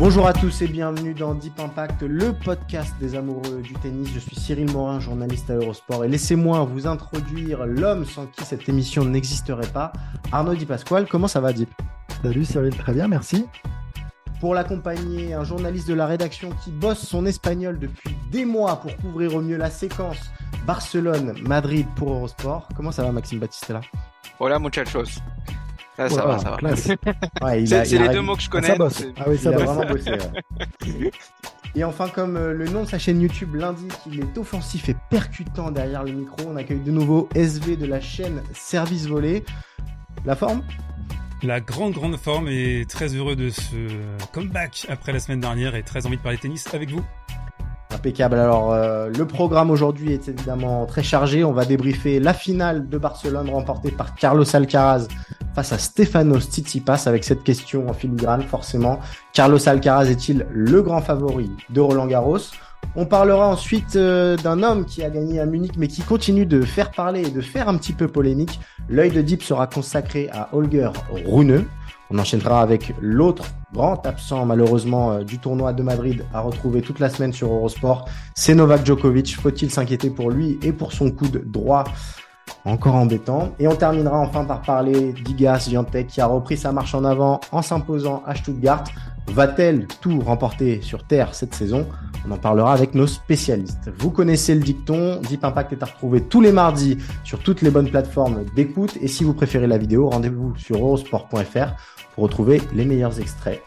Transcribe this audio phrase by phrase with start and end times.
[0.00, 4.08] Bonjour à tous et bienvenue dans Deep Impact, le podcast des amoureux du tennis.
[4.14, 6.06] Je suis Cyril Morin, journaliste à Eurosport.
[6.06, 9.92] Et laissez-moi vous introduire l'homme sans qui cette émission n'existerait pas,
[10.32, 11.06] Arnaud Di Pasquale.
[11.06, 11.68] Comment ça va, Deep?
[12.22, 13.44] Salut Cyril, très bien, merci.
[14.40, 18.96] Pour l'accompagner, un journaliste de la rédaction qui bosse son espagnol depuis des mois pour
[18.96, 20.30] couvrir au mieux la séquence
[20.66, 22.68] Barcelone-Madrid pour Eurosport.
[22.74, 23.82] Comment ça va, Maxime Battistella?
[24.38, 25.20] Hola muchachos.
[25.96, 26.56] Ça Voilà, va, ça va.
[26.56, 26.88] classe.
[27.42, 28.66] Ouais, il C'est a- il a les ré- deux mots que je Ah, connais.
[28.68, 29.04] ça bosse.
[29.18, 29.62] Ah oui, Il ça a bosse.
[29.62, 30.10] vraiment bossé.
[30.10, 31.10] ouais.
[31.76, 34.96] Et enfin, comme euh, le nom de sa chaîne YouTube l'indique, il est offensif et
[35.08, 36.36] percutant derrière le micro.
[36.48, 39.44] On accueille de nouveau SV de la chaîne Service Volé.
[40.24, 40.62] La forme?
[41.42, 43.76] La grande grande forme et très heureux de ce
[44.32, 47.02] comeback après la semaine dernière et très envie de parler tennis avec vous.
[47.92, 48.38] Impeccable.
[48.38, 51.44] Alors, euh, le programme aujourd'hui est évidemment très chargé.
[51.44, 55.06] On va débriefer la finale de Barcelone remportée par Carlos Alcaraz
[55.54, 59.00] face à Stefanos Tsitsipas avec cette question en filigrane, forcément.
[59.32, 62.38] Carlos Alcaraz est-il le grand favori de Roland Garros?
[62.96, 66.62] On parlera ensuite euh, d'un homme qui a gagné à Munich mais qui continue de
[66.62, 68.58] faire parler et de faire un petit peu polémique.
[68.88, 70.90] L'œil de Deep sera consacré à Holger
[71.26, 71.66] Rune.
[72.10, 76.98] On enchaînera avec l'autre grand absent malheureusement euh, du tournoi de Madrid à retrouver toute
[76.98, 78.08] la semaine sur Eurosport.
[78.34, 79.36] C'est Novak Djokovic.
[79.36, 81.84] Faut-il s'inquiéter pour lui et pour son coude droit?
[82.64, 83.52] Encore embêtant.
[83.58, 87.40] Et on terminera enfin par parler d'Igas Viantec qui a repris sa marche en avant
[87.52, 88.84] en s'imposant à Stuttgart.
[89.28, 91.86] Va-t-elle tout remporter sur Terre cette saison?
[92.28, 93.90] On en parlera avec nos spécialistes.
[93.96, 97.70] Vous connaissez le dicton, Deep Impact est à retrouver tous les mardis sur toutes les
[97.70, 98.98] bonnes plateformes d'écoute.
[99.00, 101.74] Et si vous préférez la vidéo, rendez-vous sur eurosport.fr
[102.14, 103.62] pour retrouver les meilleurs extraits.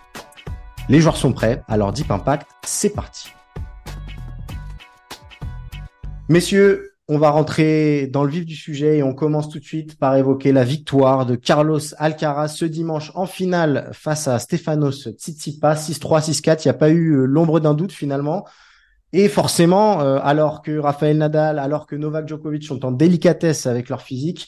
[0.90, 3.34] Les joueurs sont prêts, alors Deep Impact, c'est parti.
[6.30, 9.98] Messieurs, on va rentrer dans le vif du sujet et on commence tout de suite
[9.98, 15.76] par évoquer la victoire de Carlos Alcaraz ce dimanche en finale face à Stefanos Tsitsipas
[15.76, 16.62] 6-3, 6-4.
[16.64, 18.46] Il n'y a pas eu euh, l'ombre d'un doute finalement.
[19.12, 23.90] Et forcément, euh, alors que Rafael Nadal, alors que Novak Djokovic sont en délicatesse avec
[23.90, 24.48] leur physique,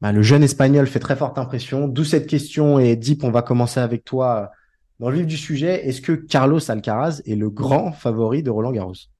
[0.00, 1.86] bah, le jeune espagnol fait très forte impression.
[1.86, 4.56] D'où cette question et Deep, on va commencer avec toi euh,
[4.98, 5.86] dans le vif du sujet.
[5.86, 9.11] Est-ce que Carlos Alcaraz est le grand favori de Roland Garros?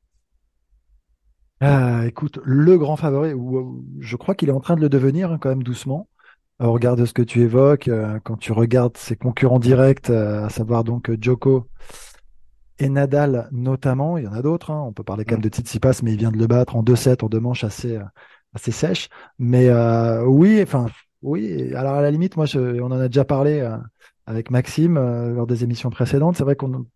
[1.65, 4.89] Ah, écoute, le grand favori, ou- ou- je crois qu'il est en train de le
[4.89, 6.09] devenir hein, quand même doucement.
[6.61, 10.47] Au regard de ce que tu évoques, euh, quand tu regardes ses concurrents directs, euh,
[10.47, 11.69] à savoir donc euh, Djoko
[12.79, 15.49] et Nadal notamment, il y en a d'autres, hein, on peut parler quand même de
[15.49, 18.05] Tsitsipas, mais il vient de le battre en 2-7, en deux manches assez, euh,
[18.55, 19.09] assez sèches.
[19.39, 20.87] Mais euh, oui, enfin,
[21.23, 23.77] oui, alors à la limite, moi, je- on en a déjà parlé euh,
[24.27, 26.87] avec Maxime euh, lors des émissions précédentes, c'est vrai qu'on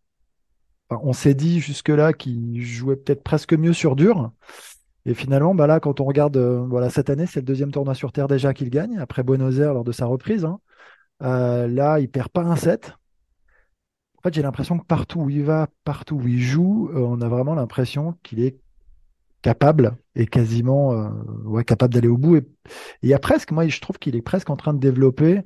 [0.90, 4.30] On s'est dit jusque-là qu'il jouait peut-être presque mieux sur dur.
[5.04, 7.94] Et finalement, bah là, quand on regarde, euh, voilà, cette année, c'est le deuxième tournoi
[7.94, 10.44] sur Terre déjà qu'il gagne, après Buenos Aires lors de sa reprise.
[10.44, 10.60] hein.
[11.22, 12.92] Euh, là, il perd pas un set.
[14.18, 17.20] En fait, j'ai l'impression que partout où il va, partout où il joue, euh, on
[17.20, 18.58] a vraiment l'impression qu'il est
[19.42, 20.90] capable et quasiment
[21.44, 22.36] ouais, capable d'aller au bout.
[22.36, 22.46] Et
[23.02, 25.42] il y a presque, moi, je trouve qu'il est presque en train de développer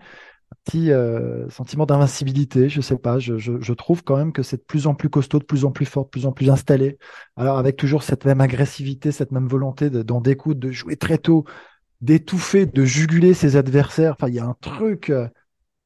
[0.65, 4.59] petit euh, sentiment d'invincibilité, je sais pas, je, je, je trouve quand même que c'est
[4.59, 6.99] de plus en plus costaud, de plus en plus fort, de plus en plus installé.
[7.37, 11.19] Alors avec toujours cette même agressivité, cette même volonté de- d'en découdre, de jouer très
[11.19, 11.45] tôt,
[12.03, 14.15] d'étouffer, de juguler ses adversaires.
[14.15, 15.29] Enfin, il y a un truc euh,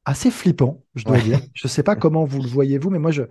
[0.05, 1.21] assez flippant, je dois Ouais.
[1.21, 1.41] dire.
[1.53, 3.23] Je sais pas comment vous le voyez vous, mais moi je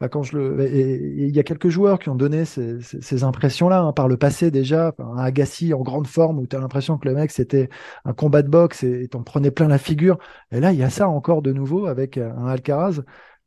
[0.00, 3.24] bah, quand je le il y a quelques joueurs qui ont donné ces, ces- ces
[3.24, 6.98] impressions-là hein, par le passé déjà, un Agassi en grande forme où tu as l'impression
[6.98, 7.68] que le mec c'était
[8.04, 10.18] un combat de boxe et t'en prenais plein la figure.
[10.52, 13.00] Et là, il y a ça encore de nouveau avec euh, un Alcaraz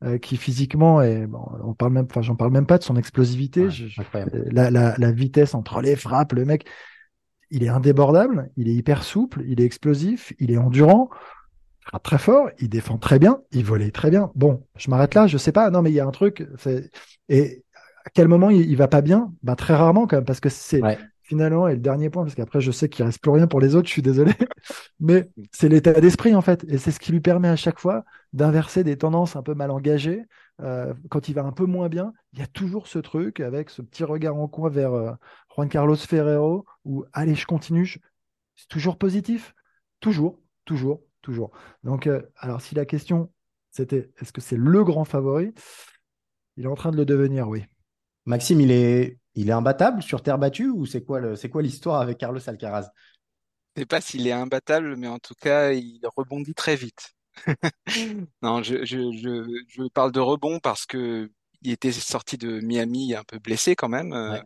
[0.03, 2.97] euh, qui physiquement est, bon, on parle même, enfin, j'en parle même pas de son
[2.97, 3.87] explosivité, Ouais, Je-
[4.51, 6.65] la, la, la vitesse entre les frappes, le mec,
[7.51, 11.09] il est indébordable, il est hyper souple, il est explosif, il est endurant,
[11.85, 14.31] frappe très fort, il défend très bien, il volait très bien.
[14.35, 16.89] Bon, je m'arrête là, je sais pas, non mais il y a un truc, c'est-
[17.29, 17.63] et
[18.05, 19.33] à quel moment il, il va pas bien?
[19.43, 20.97] Ben très rarement quand même, parce que c'est Ouais.
[21.23, 23.75] finalement, et le dernier point, parce qu'après je sais qu'il reste plus rien pour les
[23.75, 24.33] autres, je suis désolé,
[24.99, 28.03] mais c'est l'état d'esprit en fait, et c'est ce qui lui permet à chaque fois
[28.33, 30.23] d'inverser des tendances un peu mal engagées.
[30.61, 33.69] Euh, quand il va un peu moins bien, il y a toujours ce truc avec
[33.71, 35.11] ce petit regard en coin vers euh,
[35.55, 37.97] Juan Carlos Ferrero où allez, je continue, je,
[38.55, 39.53] C'est toujours positif
[39.99, 41.51] Toujours, toujours, toujours.
[41.83, 43.31] Donc, euh, alors si la question
[43.71, 45.53] c'était est-ce que c'est le grand favori?
[46.57, 47.63] Il est en train de le devenir, oui.
[48.25, 51.61] Maxime, il est, il est imbattable sur terre battue ou c'est quoi le, c'est quoi
[51.61, 52.89] l'histoire avec Carlos Alcaraz?
[53.75, 57.13] Je sais pas s'il est imbattable, mais en tout cas, il rebondit très vite.
[58.41, 61.31] Non, je, je, je, je parle de rebond parce que
[61.61, 64.39] il était sorti de Miami un peu blessé quand même, euh,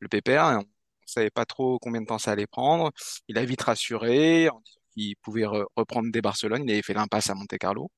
[0.00, 0.60] le pépère.
[0.60, 0.64] On
[1.06, 2.90] savait pas trop combien de temps ça allait prendre.
[3.28, 4.60] Il a vite rassuré en
[4.94, 6.64] qu'il pouvait re- reprendre des Barcelone.
[6.64, 7.90] Il avait fait l'impasse à Monte-Carlo.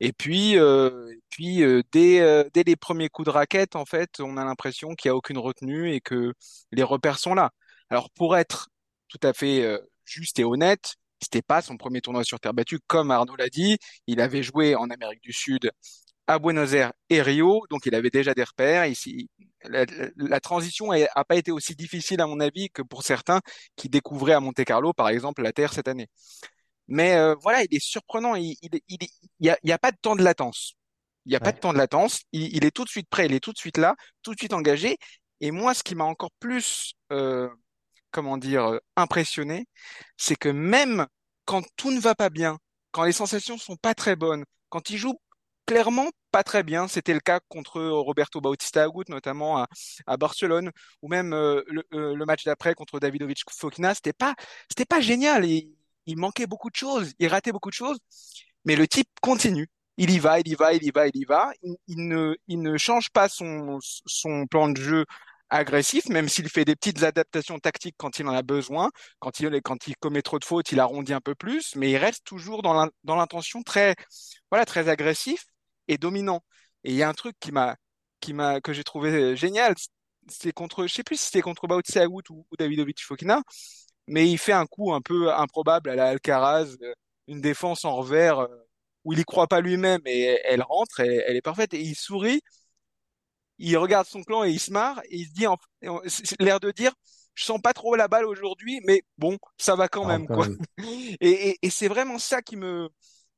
[0.00, 4.20] Et puis, euh, puis euh, dès, euh, dès les premiers coups de raquette, en fait,
[4.20, 6.32] on a l'impression qu'il n'y a aucune retenue et que
[6.72, 7.50] les repères sont là.
[7.90, 8.68] Alors, pour être
[9.08, 13.10] tout à fait juste et honnête, c'était pas son premier tournoi sur terre battue, comme
[13.10, 13.78] Arnaud l'a dit.
[14.06, 15.70] Il avait joué en Amérique du Sud
[16.26, 18.86] à Buenos Aires et Rio, donc il avait déjà des repères.
[18.86, 19.28] Ici,
[19.64, 23.40] la, transition a a pas été aussi difficile, à mon avis, que pour certains
[23.76, 26.08] qui découvraient à Monte-Carlo, par exemple, la terre cette année.
[26.88, 28.34] Mais euh, voilà, il est surprenant.
[28.34, 28.98] Il, il, il,
[29.40, 30.74] il y a, y a pas de temps de latence.
[31.26, 32.22] Il n'y a pas de temps de latence.
[32.32, 33.26] Il, il est tout de suite prêt.
[33.26, 34.98] Il est tout de suite là, tout de suite engagé.
[35.40, 37.48] Et moi, ce qui m'a encore plus, euh,
[38.10, 39.66] comment dire, euh, impressionné,
[40.16, 41.06] c'est que même
[41.44, 42.58] quand tout ne va pas bien,
[42.92, 45.14] quand les sensations sont pas très bonnes, quand il joue
[45.66, 49.66] clairement pas très bien, c'était le cas contre Roberto Bautista Agut, notamment
[50.06, 50.70] à, Barcelone,
[51.02, 54.34] ou même euh, le, euh, le match d'après contre Davidovic Fokina, c'était pas,
[54.68, 55.44] c'était pas génial.
[55.44, 55.72] Il,
[56.16, 57.98] manquait beaucoup de choses, il ratait beaucoup de choses,
[58.64, 59.68] mais le type continue.
[59.96, 61.52] Il y va, il y va, il y va, il y va.
[61.62, 65.06] Il, il ne, il ne change pas son, son plan de jeu
[65.50, 68.90] agressif, même s'il fait des petites adaptations tactiques quand il en a besoin.
[69.20, 71.96] Quand il, quand il commet trop de fautes, il arrondit un peu plus, mais il
[71.96, 73.94] reste toujours dans l'intention très,
[74.50, 75.46] voilà, très agressif
[75.88, 76.42] et dominant.
[76.84, 77.76] Et il y a un truc qui m'a,
[78.20, 79.74] qui m'a, que j'ai trouvé génial,
[80.28, 83.42] c'est contre, je sais plus si c'était contre Bautista Agut ou, ou Davidovic Fokina,
[84.06, 86.94] mais il fait un coup un peu improbable à la Alcaraz, euh,
[87.28, 88.48] une défense en revers euh,
[89.04, 91.94] où il y croit pas lui-même et elle rentre, et elle est parfaite et il
[91.94, 92.42] sourit,
[93.58, 95.58] il regarde son clan et il se marre et il se dit, en-
[96.40, 96.92] l'air de dire,
[97.34, 100.36] je sens pas trop la balle aujourd'hui, mais bon, ça va quand rentre même quand
[100.36, 100.46] quoi.
[100.46, 100.58] même.
[101.20, 102.88] Et, et, et c'est vraiment ça qui me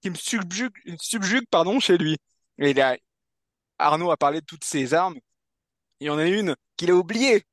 [0.02, 2.18] qui me subjugue, subjugue pardon chez lui.
[2.58, 2.96] Et là,
[3.78, 5.16] Arnaud a parlé de toutes ses armes.
[6.00, 7.44] Il y en a une qu'il a oubliée,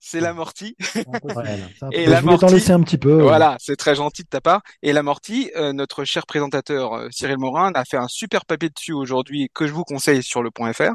[0.00, 0.76] c'est l'amorti.
[0.80, 1.06] C'est
[1.92, 2.10] Et impossible.
[2.10, 3.22] la Je voulais t'en Morty- laisser un petit peu.
[3.22, 4.62] Voilà, c'est très gentil de ta part.
[4.82, 8.92] Et l'amorti, euh, notre cher présentateur euh, Cyril Morin a fait un super papier dessus
[8.92, 10.90] aujourd'hui que je vous conseille sur le point .fr.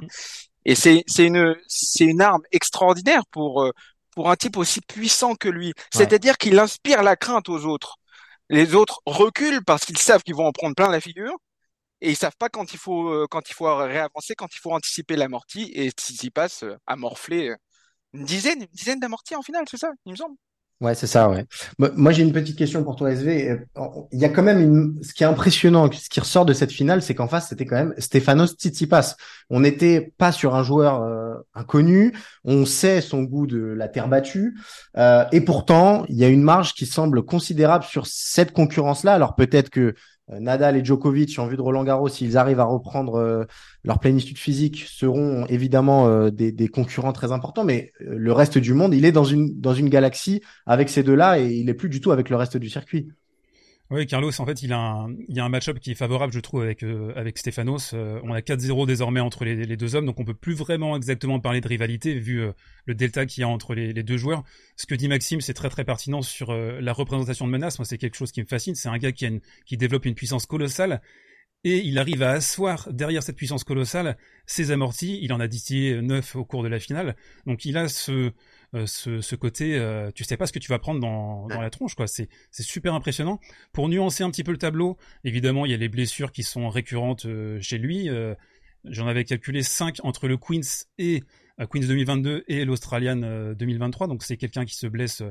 [0.66, 3.72] Et c'est c'est une c'est une arme extraordinaire pour euh,
[4.16, 5.74] pour un type aussi puissant que lui.
[5.94, 7.98] C'est-à-dire qu'il inspire la crainte aux autres.
[8.50, 11.36] Les autres reculent parce qu'ils savent qu'ils vont en prendre plein la figure
[12.02, 14.74] et ils savent pas quand il faut euh, quand il faut réavancer, quand il faut
[14.74, 17.56] anticiper l'amorti et s'y passe euh, à morfler euh,
[18.14, 20.36] une dizaine une dizaine d'amortis en finale, c'est ça, il me semble.
[20.80, 21.44] Ouais, c'est ça, ouais.
[21.80, 23.50] Moi, j'ai une petite question pour toi, SV.
[23.50, 23.58] Euh,
[24.12, 26.72] Il y a quand même une, ce qui est impressionnant, ce qui ressort de cette
[26.72, 29.16] finale, c'est qu'en face, c'était quand même Stefanos Tsitsipas.
[29.50, 32.14] On n'était pas sur un joueur euh, inconnu.
[32.44, 34.56] On sait son goût de la terre battue.
[34.98, 39.16] Euh, et pourtant, il y a une marge qui semble considérable sur cette concurrence-là.
[39.16, 39.94] Alors peut-être que euh,
[40.30, 43.46] Nadal et Djokovic, en vue de Roland Garros, s'ils arrivent à reprendre euh,
[43.84, 47.64] leur plénitude physique, seront évidemment euh, des, concurrents très importants.
[47.64, 51.04] Mais euh, le reste du monde, il est dans une, dans une galaxie avec ces
[51.04, 53.08] deux-là et il est plus du tout avec le reste du circuit.
[53.90, 56.84] Oui, Carlos, en fait, il a a un match-up qui est favorable, je trouve, avec,
[56.84, 57.94] euh, avec Stefanos.
[57.94, 61.40] Euh, on a 4-0 désormais entre les, deux hommes, donc on peut plus vraiment exactement
[61.40, 62.52] parler de rivalité vu euh,
[62.86, 64.44] le delta qu'il y a entre les, deux joueurs.
[64.76, 67.80] Ce que dit Maxime, c'est très très pertinent sur euh, la représentation de menace.
[67.80, 68.76] Moi, c'est quelque chose qui me fascine.
[68.76, 69.30] C'est un gars qui, a
[69.66, 71.02] qui développe une puissance colossale
[71.64, 75.20] et il arrive à asseoir derrière cette puissance colossale ses amortis.
[75.22, 77.16] Il en a distillé neuf au cours de la finale.
[77.46, 78.32] Donc il a ce,
[78.74, 81.62] euh, ce, ce côté, euh, tu sais pas ce que tu vas prendre dans, dans
[81.62, 82.08] la tronche, quoi.
[82.08, 83.40] C'est, super impressionnant.
[83.72, 86.70] Pour nuancer un petit peu le tableau, évidemment, il y a les blessures qui sont
[86.70, 88.10] récurrentes euh, chez lui.
[88.10, 88.36] Euh,
[88.84, 91.22] J'en avais calculé 5 entre le Queens et
[91.58, 94.08] Queens 2022 et l'Australian euh, 2023.
[94.08, 95.24] Donc c'est quelqu'un qui se blesse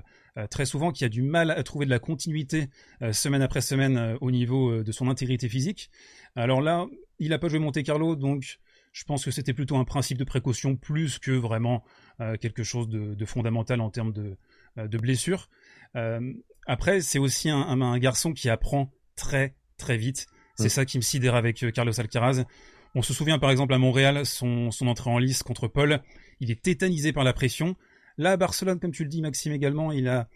[0.51, 2.69] très souvent, qui a du mal à trouver de la continuité
[3.13, 5.91] semaine après semaine au niveau de son intégrité physique.
[6.35, 6.87] Alors là,
[7.19, 8.59] il a pas joué Monte Carlo, donc
[8.93, 11.85] je pense que c'était plutôt un principe de précaution plus que vraiment
[12.41, 14.37] quelque chose de, de, fondamental en termes de,
[14.79, 15.49] euh, de blessure.
[15.97, 16.33] Euh,
[16.67, 20.27] après, c'est aussi un, un, un, garçon qui apprend très très vite.
[20.57, 20.69] C'est mmh.
[20.69, 22.45] ça qui me sidère avec euh, Carlos Alcaraz.
[22.95, 26.03] On se souvient par exemple à Montréal, son, son entrée en lice contre Paul,
[26.41, 27.77] il est tétanisé par la pression.
[28.19, 30.29] Là, à Barcelone, comme tu le dis, Maxime également, il a,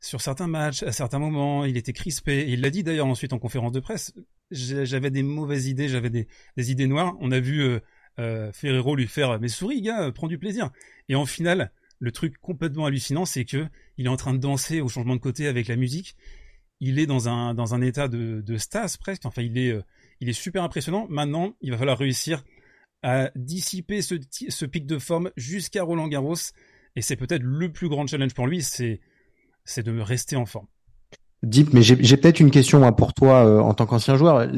[0.00, 2.46] sur certains matchs, à certains moments, il était crispé.
[2.48, 4.14] Il l'a dit d'ailleurs ensuite en conférence de presse.
[4.50, 7.14] J'avais des mauvaises idées, j'avais des, des, idées noires.
[7.20, 7.80] On a vu euh, euh,
[8.16, 10.70] Ferrero lui faire, mais souris, gars, prends du plaisir.
[11.08, 13.66] Et en finale, le truc complètement hallucinant, c'est que
[13.96, 16.16] il est en train de danser au changement de côté avec la musique.
[16.80, 19.24] Il est dans un dans un état de, de stase presque.
[19.24, 19.82] Enfin, il est euh,
[20.20, 21.06] il est super impressionnant.
[21.08, 22.42] Maintenant, il va falloir réussir
[23.04, 26.34] à dissiper ce, pic de forme jusqu'à Roland Garros.
[26.96, 29.00] Et c'est peut-être le plus grand challenge pour lui, c'est
[29.64, 30.66] c'est de rester en forme.
[31.44, 34.48] Deep, mais j'ai peut-être une question pour toi euh, en tant qu'ancien joueur.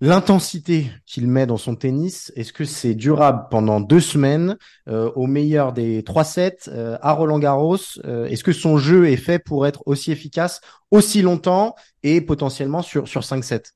[0.00, 4.56] L'intensité qu'il met dans son tennis, est-ce que c'est durable pendant deux semaines
[4.88, 9.16] euh, au meilleur des trois sets euh, à Roland Garros Est-ce que son jeu est
[9.16, 11.74] fait pour être aussi efficace aussi longtemps
[12.04, 13.74] et potentiellement sur sur cinq sets?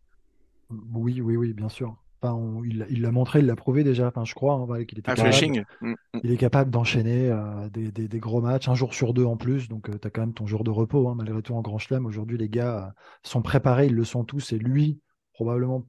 [0.95, 1.97] Oui, oui, oui, bien sûr.
[2.65, 5.67] Il l'a montré, il l'a prouvé déjà, enfin, je crois, hein, qu'il était capable,
[6.23, 9.89] il est capable d'enchaîner euh, des, gros matchs, un jour sur deux en plus, donc
[9.89, 12.07] euh, tu as quand même ton jour de repos, hein, malgré tout en Grand Chelem.
[12.07, 12.91] Aujourd'hui, les gars euh,
[13.25, 15.01] sont préparés, ils le sont tous, et lui,
[15.33, 15.85] probablement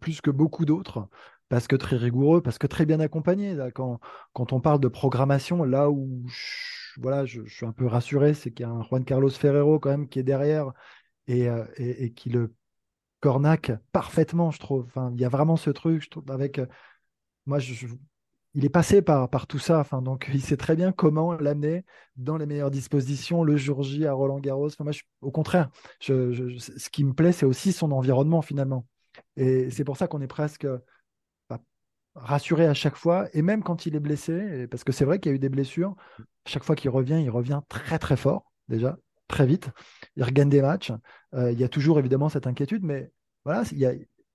[0.00, 1.08] plus que beaucoup d'autres,
[1.48, 3.56] parce que très rigoureux, parce que très bien accompagné.
[3.74, 4.00] quand,
[4.34, 8.66] on parle de programmation, là où je, voilà, je, suis un peu rassuré, c'est qu'il
[8.66, 10.72] y a un Juan Carlos Ferrero quand même qui est derrière
[11.26, 12.54] et, et qui le
[13.20, 14.84] Cornac parfaitement, je trouve.
[14.86, 16.58] Enfin, il y a vraiment ce truc, je trouve, avec.
[16.58, 16.66] Euh,
[17.46, 17.86] moi, je,
[18.54, 21.84] il est passé par, tout ça, enfin, donc il sait très bien comment l'amener
[22.16, 24.70] dans les meilleures dispositions le jour J à Roland Garros.
[24.80, 25.70] Moi, au contraire,
[26.00, 28.86] ce qui me plaît, c'est aussi son environnement finalement.
[29.36, 30.66] Et c'est pour ça qu'on est presque
[31.48, 31.60] bah,
[32.14, 35.30] rassuré à chaque fois, et même quand il est blessé, parce que c'est vrai qu'il
[35.30, 35.94] y a eu des blessures,
[36.46, 38.98] chaque fois qu'il revient, il revient très très fort déjà
[39.28, 39.70] très vite.
[40.16, 40.92] Il regagne des matchs.
[41.34, 43.12] Euh, il y a toujours évidemment cette inquiétude, mais
[43.44, 43.62] voilà,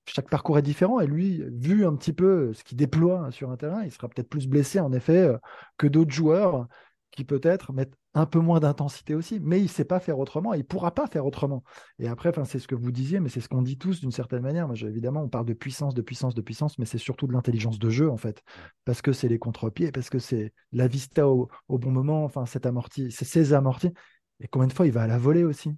[0.06, 1.00] chaque parcours est différent.
[1.00, 4.30] Et lui, vu un petit peu ce qu'il déploie sur un terrain, il sera peut-être
[4.30, 5.38] plus blessé en effet euh,
[5.78, 6.68] que d'autres joueurs
[7.16, 10.54] qui peut-être mettent un peu moins d'intensité aussi, mais il ne sait pas faire autrement,
[10.54, 11.64] il ne pourra pas faire autrement.
[12.00, 14.42] Et après, c'est ce que vous disiez, mais c'est ce qu'on dit tous d'une certaine
[14.42, 14.68] manière.
[14.68, 17.78] Moi, évidemment, on parle de puissance, de puissance, de puissance, mais c'est surtout de l'intelligence
[17.78, 18.42] de jeu, en fait,
[18.84, 22.48] parce que c'est les contre-pieds, parce que c'est la vista au, au, bon moment, enfin,
[22.48, 23.94] cet amorti, c'est ces amortis.
[24.40, 25.72] Et combien de fois il va à la volée aussi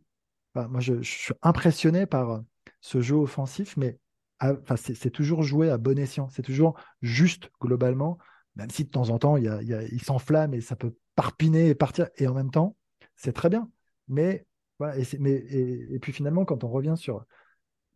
[0.56, 2.40] Moi, je, suis impressionné par euh,
[2.80, 4.00] ce jeu offensif, mais
[4.40, 6.30] enfin, c'est toujours joué à bon escient.
[6.30, 8.20] C'est toujours juste globalement,
[8.56, 12.10] même si de temps en temps, il, il, s'enflamme et ça peut parpiner et partir.
[12.18, 12.76] Et en même temps,
[13.16, 13.70] c'est très bien.
[14.08, 14.46] Mais,
[14.96, 17.26] et, et, puis finalement, quand on revient sur.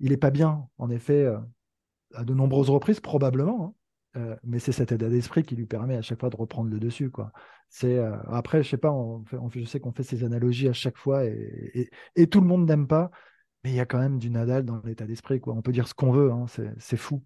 [0.01, 1.37] Il n'est pas bien, en effet, euh,
[2.13, 3.65] à de nombreuses reprises, probablement.
[3.65, 3.73] Hein.
[4.17, 6.79] Euh, mais c'est cet état d'esprit qui lui permet à chaque fois de reprendre le
[6.79, 7.11] dessus.
[7.11, 7.31] Quoi.
[7.69, 8.93] C'est, euh, après, je sais pas,
[9.51, 12.87] je sais qu'on fait ces analogies à chaque fois et, et, tout le monde n'aime
[12.87, 13.11] pas,
[13.63, 15.39] mais il y a quand même du Nadal dans l'état d'esprit.
[15.39, 15.53] Quoi.
[15.53, 16.45] On peut dire ce qu'on veut, hein,
[16.77, 17.23] c'est, fou.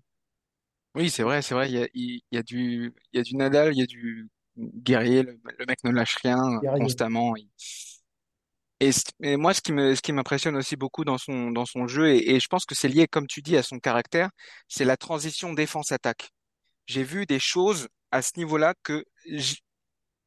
[0.95, 1.69] Oui, c'est vrai, c'est vrai.
[1.69, 3.85] Il y a, il y a, du, il y a du Nadal, il y a
[3.85, 5.23] du guerrier.
[5.23, 7.33] Le, mec ne lâche rien constamment.
[8.79, 8.89] Et,
[9.21, 12.09] et, moi, ce qui me, ce qui m'impressionne aussi beaucoup dans son, dans son jeu,
[12.09, 14.29] et, et je pense que c'est lié, comme tu dis, à son caractère,
[14.67, 16.31] c'est la transition défense-attaque
[16.87, 19.05] j'ai vu des choses à ce niveau-là que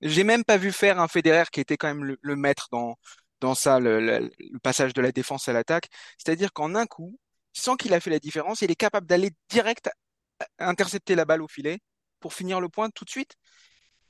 [0.00, 2.96] j'ai même pas vu faire un Federer qui était quand même le, maître dans
[3.40, 4.30] dans ça, le,
[4.62, 5.88] passage de la défense à l'attaque.
[6.18, 7.18] C'est-à-dire qu'en un coup,
[7.52, 9.90] sans qu'il a fait la différence, il est capable d'aller direct
[10.58, 11.78] intercepter la balle au filet
[12.20, 13.34] pour finir le point tout de suite.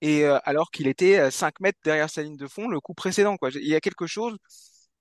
[0.03, 3.37] Et euh, alors qu'il était 5 mètres derrière sa ligne de fond le coup précédent,
[3.37, 3.51] quoi.
[3.55, 4.37] Il y a quelque chose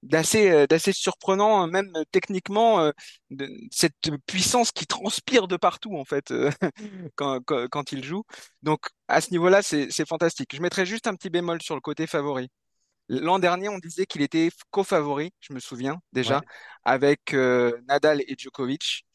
[0.05, 2.91] d'assez euh, d'assez surprenant euh, même euh, techniquement
[3.31, 6.33] de, cette puissance qui transpire de partout en fait
[7.15, 8.23] quand, quand, quand il joue.
[8.63, 10.55] Donc à ce niveau-là c'est c'est fantastique.
[10.55, 12.49] Je mettrais juste un petit bémol sur le côté favori.
[13.09, 16.41] L'an dernier on disait qu'il était co-favori je me souviens déjà
[16.83, 19.05] avec Nadal et Djokovic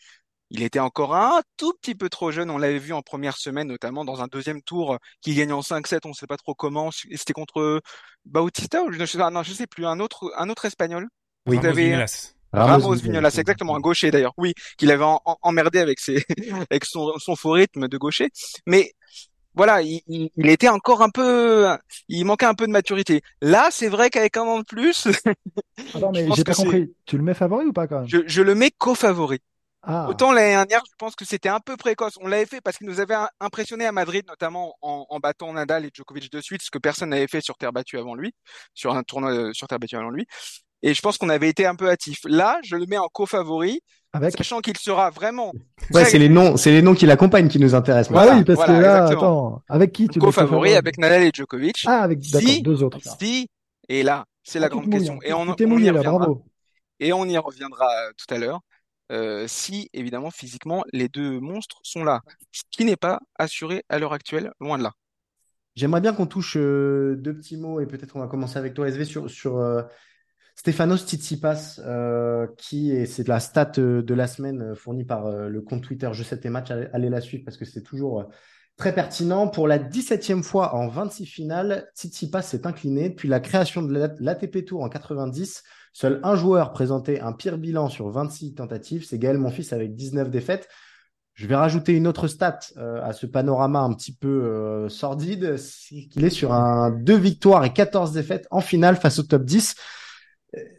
[0.50, 2.50] il était encore un tout petit peu trop jeune.
[2.50, 6.00] On l'avait vu en première semaine, notamment dans un deuxième tour qui gagne en 5-7.
[6.04, 6.90] On ne sait pas trop comment.
[6.90, 7.80] C'était contre
[8.24, 9.86] Bautista ou je ne sais, non, je sais plus.
[9.86, 11.08] Un autre, un autre espagnol.
[11.46, 12.34] Oui, Ramos Vignolas.
[12.52, 14.34] Ramos, Vignolas, exactement, un gaucher d'ailleurs.
[14.36, 15.04] Oui, qu'il avait
[15.42, 16.24] emmerdé avec ses,
[16.70, 18.30] avec son, son faux rythme de gaucher.
[18.66, 18.92] Mais
[19.54, 21.68] voilà, il, il, était encore un peu,
[22.08, 23.22] il manquait un peu de maturité.
[23.40, 25.06] Là, c'est vrai qu'avec un an de plus.
[25.94, 26.92] Attends, mais j'ai pas compris.
[27.06, 28.08] Tu le mets favori ou pas quand même?
[28.08, 29.38] Je, je le mets co-favori.
[29.82, 30.08] Ah.
[30.08, 32.14] Autant l'année dernière, je pense que c'était un peu précoce.
[32.20, 35.86] On l'avait fait parce qu'il nous avait impressionné à Madrid, notamment en, en, battant Nadal
[35.86, 38.34] et Djokovic de suite, ce que personne n'avait fait sur terre battue avant lui,
[38.74, 40.26] sur un tournoi euh, sur terre battue avant lui.
[40.82, 42.18] Et je pense qu'on avait été un peu hâtif.
[42.24, 43.80] Là, je le mets en co-favori,
[44.12, 44.36] avec...
[44.36, 45.52] sachant qu'il sera vraiment.
[45.92, 48.16] Ouais, c'est les noms, c'est les noms qui l'accompagnent qui nous intéressent.
[48.16, 51.84] Ah oui, parce que là, attends, avec qui tu co-favori avec Nadal et Djokovic.
[51.86, 52.98] Ah, avec si, deux autres.
[53.18, 53.48] Si,
[53.88, 55.18] et là, c'est la grande question.
[55.22, 56.44] Et on, on y là, bravo.
[56.98, 58.60] Et on y reviendra euh, tout à l'heure.
[59.10, 62.20] Euh, si évidemment physiquement les deux monstres sont là,
[62.52, 64.92] ce qui n'est pas assuré à l'heure actuelle, loin de là.
[65.74, 68.88] J'aimerais bien qu'on touche euh, deux petits mots et peut-être on va commencer avec toi
[68.88, 69.82] SV sur, sur euh,
[70.54, 71.80] Stefanos Tsitsipas
[72.58, 76.38] qui est c'est la stat de la semaine fournie par le compte Twitter Je sais
[76.38, 78.28] tes matchs, allez la suivre parce que c'est toujours
[78.80, 79.46] Très pertinent.
[79.46, 83.10] Pour la 17e fois en 26 finales, Tsitsipas s'est incliné.
[83.10, 87.90] Depuis la création de l'ATP Tour en 90, seul un joueur présentait un pire bilan
[87.90, 90.66] sur 26 tentatives, c'est Gaël Monfils avec 19 défaites.
[91.34, 95.58] Je vais rajouter une autre stat euh, à ce panorama un petit peu euh, sordide,
[95.58, 99.44] c'est qu'il est sur un 2 victoires et 14 défaites en finale face au top
[99.44, 99.74] 10.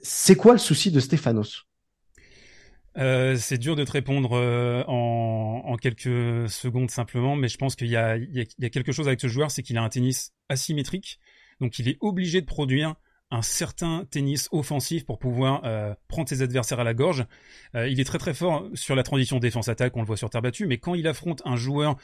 [0.02, 1.68] C'est quoi le souci de Stéphanos?
[2.98, 7.88] Euh, c'est dur de te répondre euh, en, quelques secondes simplement, mais je pense qu'il
[7.88, 8.18] y, a,
[8.70, 11.20] quelque chose avec ce joueur, c'est qu'il a un tennis asymétrique,
[11.60, 12.96] donc il est obligé de produire
[13.34, 17.26] un certain tennis offensif pour pouvoir euh, prendre ses adversaires à la gorge.
[17.74, 20.68] Il est très très fort sur la transition défense-attaque, on le voit sur terre battue,
[20.68, 21.96] mais quand il affronte un joueur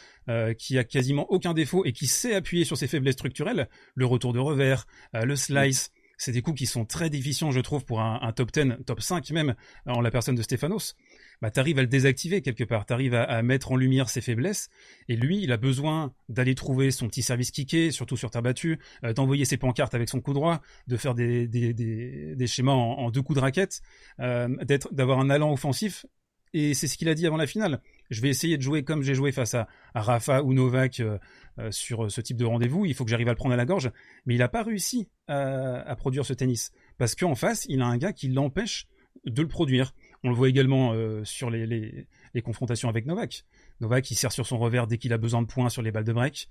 [0.58, 4.32] qui a quasiment aucun défaut et qui sait appuyer sur ses faiblesses structurelles, le retour
[4.32, 8.32] de revers, le slice, c'est des coups qui sont très déficients, je trouve, pour un,
[8.34, 9.56] top 10, top 5 même,
[9.86, 10.96] en la personne de Stéphanos.
[11.42, 14.70] Bah, t'arrives à le désactiver quelque part, t'arrives à, à mettre en lumière ses faiblesses,
[15.08, 18.80] et lui, il a besoin d'aller trouver son petit service kické, surtout sur terre battue,
[19.04, 22.72] euh, d'envoyer ses pancartes avec son coup droit, de faire des, des, des, des schémas
[22.74, 23.82] en, deux coups de raquette,
[24.20, 26.06] euh, d'être, d'avoir un allant offensif,
[26.54, 27.82] et c'est ce qu'il a dit avant la finale.
[28.10, 31.18] Je vais essayer de jouer comme j'ai joué face à, Rafa ou Novak euh,
[31.60, 32.86] euh, sur ce type de rendez-vous.
[32.86, 33.92] Il faut que j'arrive à le prendre à la gorge.
[34.26, 36.72] Mais il n'a pas réussi à, produire ce tennis.
[36.98, 38.88] Parce qu'en face, il a un gars qui l'empêche
[39.26, 39.94] de le produire.
[40.24, 42.08] On le voit également euh, sur les,
[42.44, 43.46] confrontations avec Novak.
[43.82, 46.04] Novak, il sert sur son revers dès qu'il a besoin de points sur les balles
[46.04, 46.50] de break.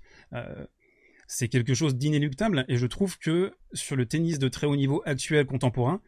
[1.27, 2.65] c'est quelque chose d'inéluctable.
[2.67, 6.01] Et je trouve que sur le tennis de très haut niveau actuel, contemporain,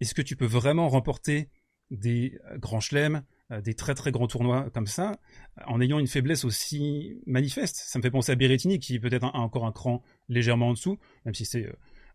[0.00, 1.48] est-ce que tu peux vraiment remporter
[1.90, 5.20] des grands chelems, euh, des très très grands tournois comme ça,
[5.66, 7.76] en ayant une faiblesse aussi manifeste.
[7.76, 11.34] Ça me fait penser à Berrettini, qui peut-être encore un cran légèrement en dessous, même
[11.34, 11.66] si c'est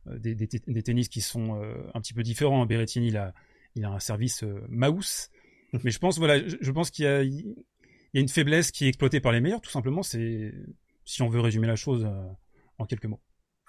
[0.07, 2.65] euh, des, des, tennis qui sont euh, un petit peu différents.
[2.65, 3.33] Berrettini, il a,
[3.75, 5.29] il a un service mouse.
[5.83, 7.55] Mais je pense, voilà, je, pense qu'il y a, il
[8.13, 10.03] y a une faiblesse qui est exploitée par les meilleurs, tout simplement.
[10.03, 10.53] C'est,
[11.05, 12.05] si on veut résumer la chose
[12.77, 13.21] en quelques mots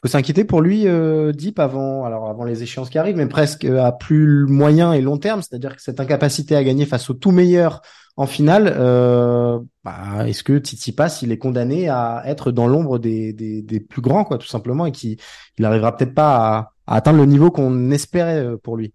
[0.02, 3.64] faut s'inquiéter pour lui, euh, Deep, avant, alors avant les échéances qui arrivent, mais presque
[3.64, 7.30] à plus moyen et long terme, c'est-à-dire que cette incapacité à gagner face au tout
[7.30, 7.82] meilleur
[8.16, 13.32] en finale, euh, bah, est-ce que Tsitsipas, il est condamné à être dans l'ombre des,
[13.32, 15.18] des, des, plus grands, quoi, tout simplement, et qu'il
[15.58, 18.92] il arrivera peut-être pas à, à, atteindre le niveau qu'on espérait euh, pour lui?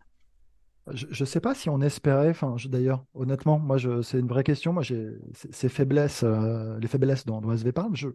[0.91, 2.30] Je, je sais pas si on espérait.
[2.30, 4.74] Enfin, d'ailleurs, honnêtement, moi, c'est une vraie question.
[4.74, 7.96] Moi, j'ai ces faiblesses, euh, les faiblesses dont, dont SV parle.
[7.96, 8.10] Je,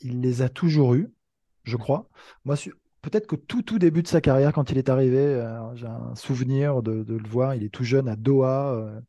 [0.00, 1.12] il les a toujours eus,
[1.64, 2.08] je crois.
[2.44, 2.56] Moi,
[3.02, 6.14] peut-être que tout, tout début de sa carrière, quand il est arrivé, euh, j'ai un
[6.14, 7.54] souvenir de, le voir.
[7.54, 8.74] Il est tout jeune à Doha.
[8.74, 9.00] Euh,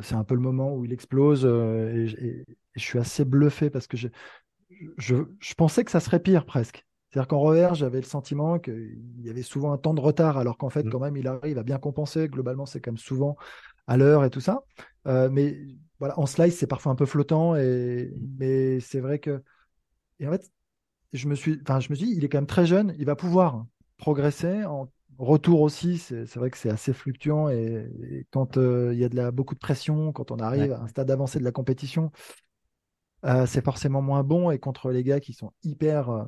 [0.00, 2.44] c'est un peu le moment où il explose euh, et,
[2.74, 4.08] je suis assez bluffé parce que je,
[4.98, 6.84] je, pensais que ça serait pire presque.
[7.08, 10.58] C'est-à-dire qu'en revers, j'avais le sentiment qu'il y avait souvent un temps de retard, alors
[10.58, 10.90] qu'en fait, mmh.
[10.90, 12.28] quand même, il arrive à bien compenser.
[12.28, 13.36] Globalement, c'est quand même souvent
[13.86, 14.64] à l'heure et tout ça.
[15.06, 15.56] mais
[15.98, 19.42] voilà, en slice, c'est parfois un peu flottant, et, mais c'est vrai que
[20.20, 20.50] et en fait,
[21.12, 23.06] je me suis, enfin, je me suis dit, il est quand même très jeune, il
[23.06, 24.64] va pouvoir progresser.
[24.64, 29.08] En retour aussi, c'est vrai que c'est assez fluctuant et, quand euh, il y a
[29.08, 32.10] de la, beaucoup de pression, quand on arrive à un stade avancé de la compétition,
[33.24, 34.50] euh, c'est forcément moins bon.
[34.50, 36.24] Et contre les gars qui sont hyper, euh,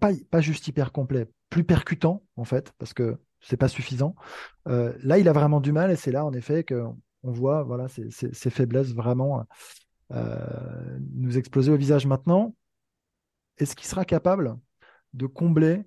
[0.00, 4.14] pas, pas juste hyper complets, plus percutants en fait, parce que c'est pas suffisant.
[4.66, 6.84] là, il a vraiment du mal et c'est là en effet que
[7.22, 9.46] on voit voilà ces faiblesses vraiment
[10.10, 12.54] nous exploser au visage maintenant
[13.58, 14.56] est-ce qu'il sera capable
[15.14, 15.84] de combler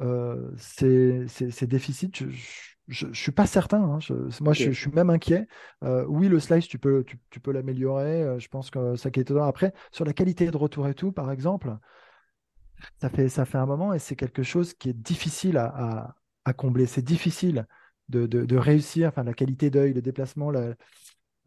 [0.00, 1.26] euh, ces,
[1.66, 2.12] déficits?
[2.88, 3.82] Je, ne suis pas certain.
[3.82, 3.98] Hein.
[4.40, 5.46] moi, je, suis même inquiet.
[5.84, 8.22] Euh, oui, le slice, tu peux, tu, peux l'améliorer.
[8.22, 9.44] Euh, je pense que ça qui est étonnant.
[9.44, 11.76] Après, sur la qualité de retour et tout, par exemple,
[13.00, 16.14] ça fait, ça fait un moment et c'est quelque chose qui est difficile à,
[16.56, 16.86] combler.
[16.86, 17.66] C'est difficile
[18.08, 19.08] de, de, réussir.
[19.08, 20.74] Enfin, la qualité d'œil, le déplacement, la,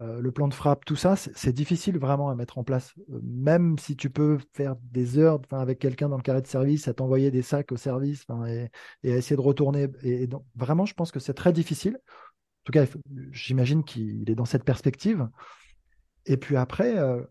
[0.03, 2.93] euh, le plan de frappe, tout ça, c'est difficile vraiment à mettre en place.
[3.11, 6.87] Euh, même si tu peux faire des heures avec quelqu'un dans le carré de service,
[6.87, 8.69] à t'envoyer des sacs au service et,
[9.11, 9.87] à essayer de retourner.
[10.01, 11.99] Et, donc, vraiment, je pense que c'est très difficile.
[12.05, 12.85] En tout cas,
[13.31, 15.29] j'imagine qu'il est dans cette perspective.
[16.25, 17.21] Et puis après, euh,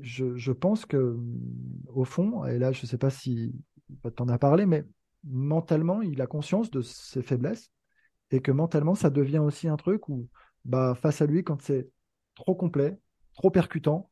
[0.00, 1.18] je, pense que,
[1.88, 3.54] au fond, et là, je ne sais pas si
[4.02, 4.84] tu en as parlé, mais
[5.24, 7.70] mentalement, il a conscience de ses faiblesses
[8.30, 10.28] et que mentalement, ça devient aussi un truc où
[10.64, 11.88] bah, face à lui, quand c'est
[12.34, 12.98] trop complet,
[13.34, 14.10] trop percutant,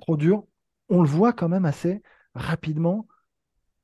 [0.00, 0.44] trop dur,
[0.88, 2.02] on le voit quand même assez
[2.34, 3.06] rapidement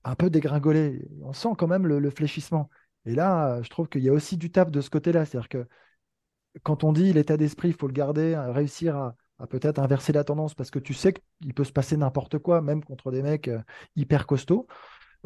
[0.04, 1.06] un peu dégringoler.
[1.22, 2.70] On sent quand même le, fléchissement.
[3.06, 5.24] Et là, je trouve qu'il y a aussi du taf de ce côté-là.
[5.24, 5.66] C'est-à-dire que
[6.62, 9.16] quand on dit l'état d'esprit, il faut le garder, réussir à,
[9.50, 12.84] peut-être inverser la tendance parce que tu sais qu'il peut se passer n'importe quoi, même
[12.84, 13.60] contre des mecs euh,
[13.96, 14.66] hyper costauds.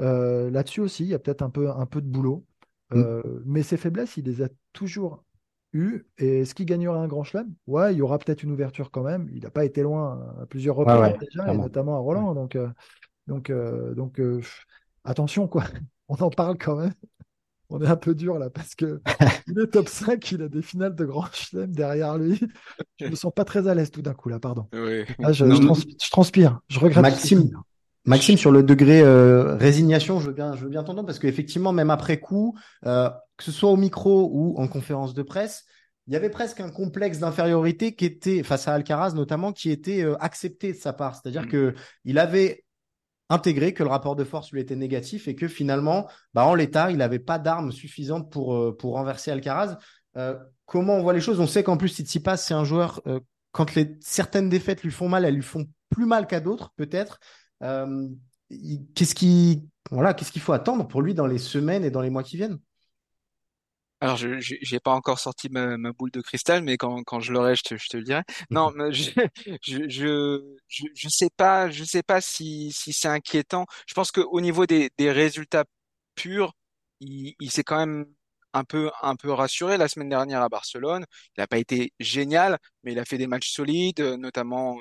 [0.01, 2.44] Euh, là-dessus aussi, il y a peut-être un peu, un peu de boulot.
[2.90, 2.98] Mm.
[2.98, 5.24] Euh, mais ses faiblesses, il les a toujours
[5.72, 6.07] eu.
[6.18, 7.52] Et est-ce qu'il gagnera un grand chelem?
[7.66, 9.28] Ouais, il y aura peut-être une ouverture quand même.
[9.33, 12.35] Il n'a pas été loin à plusieurs reprises déjà, et notamment à Roland.
[12.35, 12.68] Donc, euh,
[13.26, 14.40] donc, euh, donc euh,
[15.04, 15.64] attention, quoi.
[16.09, 16.94] On en parle quand même.
[17.70, 19.02] On est un peu dur là parce que
[19.46, 22.40] il est top 5, il a des finales de grand chelem derrière lui.
[22.98, 24.68] Je me sens pas très à l'aise tout d'un coup là, pardon.
[24.72, 27.02] Je, transpire, je regrette.
[27.02, 27.50] Maxime,
[28.07, 29.02] Maxime, sur le degré
[29.59, 32.57] résignation, je veux bien, je veux bien t'entendre parce qu'effectivement, même après coup,
[33.38, 35.64] que ce soit au micro ou en conférence de presse,
[36.09, 40.03] il y avait presque un complexe d'infériorité qui était, face à Alcaraz notamment, qui était
[40.03, 41.14] euh, accepté de sa part.
[41.14, 41.48] C'est-à-dire mm.
[41.48, 41.74] que
[42.05, 42.64] il avait
[43.29, 46.90] intégré que le rapport de force lui était négatif et que finalement, bah, en l'état,
[46.90, 49.77] il n'avait pas d'armes suffisantes pour, euh, pour renverser Alcaraz.
[50.16, 51.38] Euh, comment on voit les choses?
[51.40, 53.03] On sait qu'en plus, Tsitsipas, c'est un joueur,
[53.53, 57.20] quand les, certaines défaites lui font mal, elles lui font plus mal qu'à d'autres, peut-être.
[57.61, 62.11] qu'est-ce qui, voilà, qu'est-ce qu'il faut attendre pour lui dans les semaines et dans les
[62.11, 62.59] mois qui viennent?
[64.00, 67.32] Alors, je j'ai pas encore sorti ma, ma, boule de cristal, mais quand, quand je
[67.32, 68.22] l'aurai, je te, je te le dirai.
[68.50, 69.11] Non, je,
[69.62, 73.66] je, je, je, sais pas, je sais pas si, si c'est inquiétant.
[73.88, 75.64] Je pense qu'au niveau des, des résultats
[76.14, 76.52] purs,
[77.00, 78.06] il, il s'est quand même
[78.52, 81.04] un peu, un peu rassuré la semaine dernière à Barcelone.
[81.37, 84.78] Il n'a pas été génial, mais il a fait des matchs solides, notamment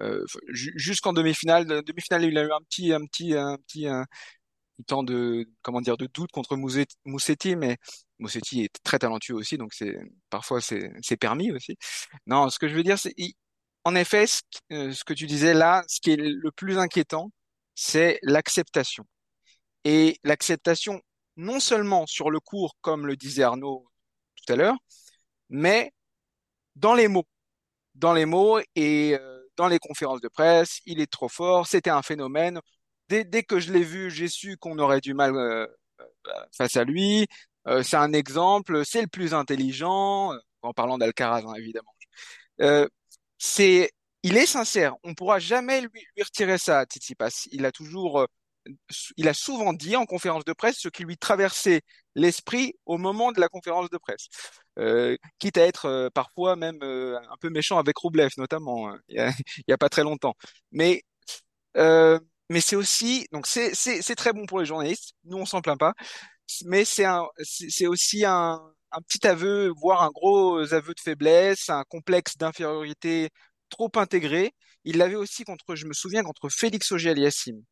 [0.00, 1.66] euh, euh jusqu'en demi-finale.
[1.66, 4.06] Demi-finale, il a eu un petit, un petit, un petit, un,
[4.86, 7.76] temps de, comment dire, de doute contre Moussetti, mais
[8.18, 9.96] Mossetti est très talentueux aussi, donc c'est
[10.30, 11.76] parfois c'est permis aussi.
[12.26, 13.14] Non, ce que je veux dire, c'est
[13.84, 14.24] en effet,
[14.72, 17.30] euh, ce, que tu disais là, ce qui est le plus inquiétant,
[17.74, 19.04] c'est l'acceptation.
[19.84, 21.00] Et l'acceptation,
[21.36, 23.86] non seulement sur le cours, comme le disait Arnaud
[24.36, 24.76] tout à l'heure,
[25.50, 25.92] mais
[26.76, 27.26] dans les mots.
[27.94, 31.90] Dans les mots et euh, dans les conférences de presse, il est trop fort, c'était
[31.90, 32.60] un phénomène.
[33.08, 35.66] Dès, dès que je l'ai vu, j'ai su qu'on aurait du mal euh,
[36.56, 37.26] face à lui.
[37.68, 41.92] Euh, c'est un exemple, c'est le plus intelligent, euh, en parlant d'Alcaraz hein, évidemment.
[42.62, 42.88] Euh,
[43.38, 43.90] c'est,
[44.22, 44.94] il est sincère.
[45.04, 47.48] On pourra jamais lui, lui retirer ça, Tsitsipas.
[47.52, 48.26] Il a toujours, euh,
[49.16, 51.82] il a souvent dit en conférence de presse ce qui lui traversait
[52.14, 54.28] l'esprit au moment de la conférence de presse,
[54.78, 58.88] euh, quitte à être parfois même un peu méchant avec Roublev notamment.
[58.90, 59.30] Hein, il, y a,
[59.74, 60.34] a pas très longtemps.
[60.72, 61.02] Mais
[62.50, 65.14] mais c'est aussi donc c'est c'est très bon pour les journalistes.
[65.24, 65.94] Nous on s'en plaint pas
[66.66, 68.60] mais c'est un, c'est aussi un,
[68.92, 73.30] un petit aveu, voire un gros aveu de faiblesse, un complexe d'infériorité
[73.70, 74.52] trop intégré.
[74.84, 77.62] Il l'avait aussi contre, je me souviens, contre Félix Auger-Aliassime.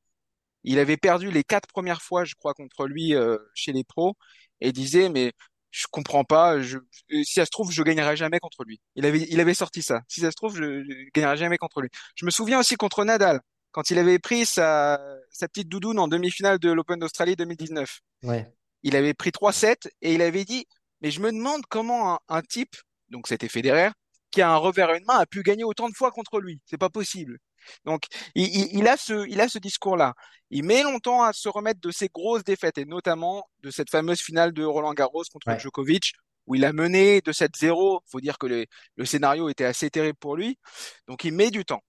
[0.64, 4.14] Il avait perdu les quatre premières fois, je crois, contre lui euh, chez les pros,
[4.60, 5.32] et disait mais
[5.70, 6.78] je comprends pas, je,
[7.10, 8.80] si ça se trouve je gagnerai jamais contre lui.
[8.96, 10.02] Il avait, il avait sorti ça.
[10.08, 11.88] Si ça se trouve je, je gagnerai jamais contre lui.
[12.16, 13.40] Je me souviens aussi contre Nadal
[13.72, 18.00] quand il avait pris sa, sa petite doudoune en demi-finale de l'Open d'Australie 2019.
[18.22, 18.46] Ouais
[18.82, 20.66] il avait pris 3-7 et il avait dit,
[21.00, 22.76] mais je me demande comment un, type,
[23.08, 23.90] donc c'était Federer,
[24.30, 26.60] qui a un revers à une main, a pu gagner autant de fois contre lui.
[26.66, 27.38] C'est pas possible.
[27.84, 30.14] Donc, il, a ce, il a ce discours-là.
[30.50, 34.20] Il met longtemps à se remettre de ses grosses défaites et notamment de cette fameuse
[34.20, 36.12] finale de Roland Garros contre Djokovic
[36.46, 38.00] où il a mené de 7-0.
[38.10, 40.58] Faut dire que le scénario était assez terrible pour lui.
[41.06, 41.84] Donc, il met du temps.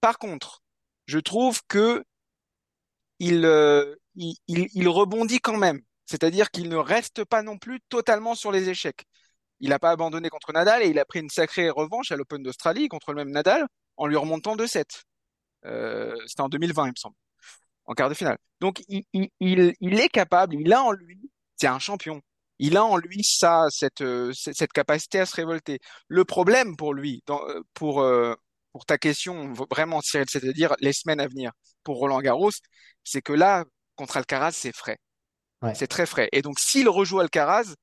[0.00, 0.61] Par contre,
[1.06, 2.04] je trouve que
[3.18, 5.80] il, euh, il, il rebondit quand même.
[6.06, 9.04] C'est-à-dire qu'il ne reste pas non plus totalement sur les échecs.
[9.60, 12.42] Il n'a pas abandonné contre Nadal et il a pris une sacrée revanche à l'Open
[12.42, 15.04] d'Australie contre le même Nadal en lui remontant 2-7.
[15.64, 17.14] Euh, C'était en 2020, il me semble,
[17.86, 18.38] en quart de finale.
[18.60, 19.30] Donc il, il,
[19.80, 22.20] il, est capable, il a en lui, c'est un champion.
[22.58, 25.78] Il a en lui ça, cette, euh, cette capacité à se révolter.
[26.08, 27.22] Le problème pour lui,
[27.74, 28.04] pour,
[28.72, 31.52] pour ta question vraiment, Cyril, c'est-à-dire les semaines à venir
[31.84, 32.50] pour Roland Garros,
[33.04, 33.64] c'est que là,
[33.96, 34.98] contre Alcaraz, c'est frais.
[35.74, 36.28] C'est très frais.
[36.32, 37.74] Et donc, s'il rejoue Alcaraz,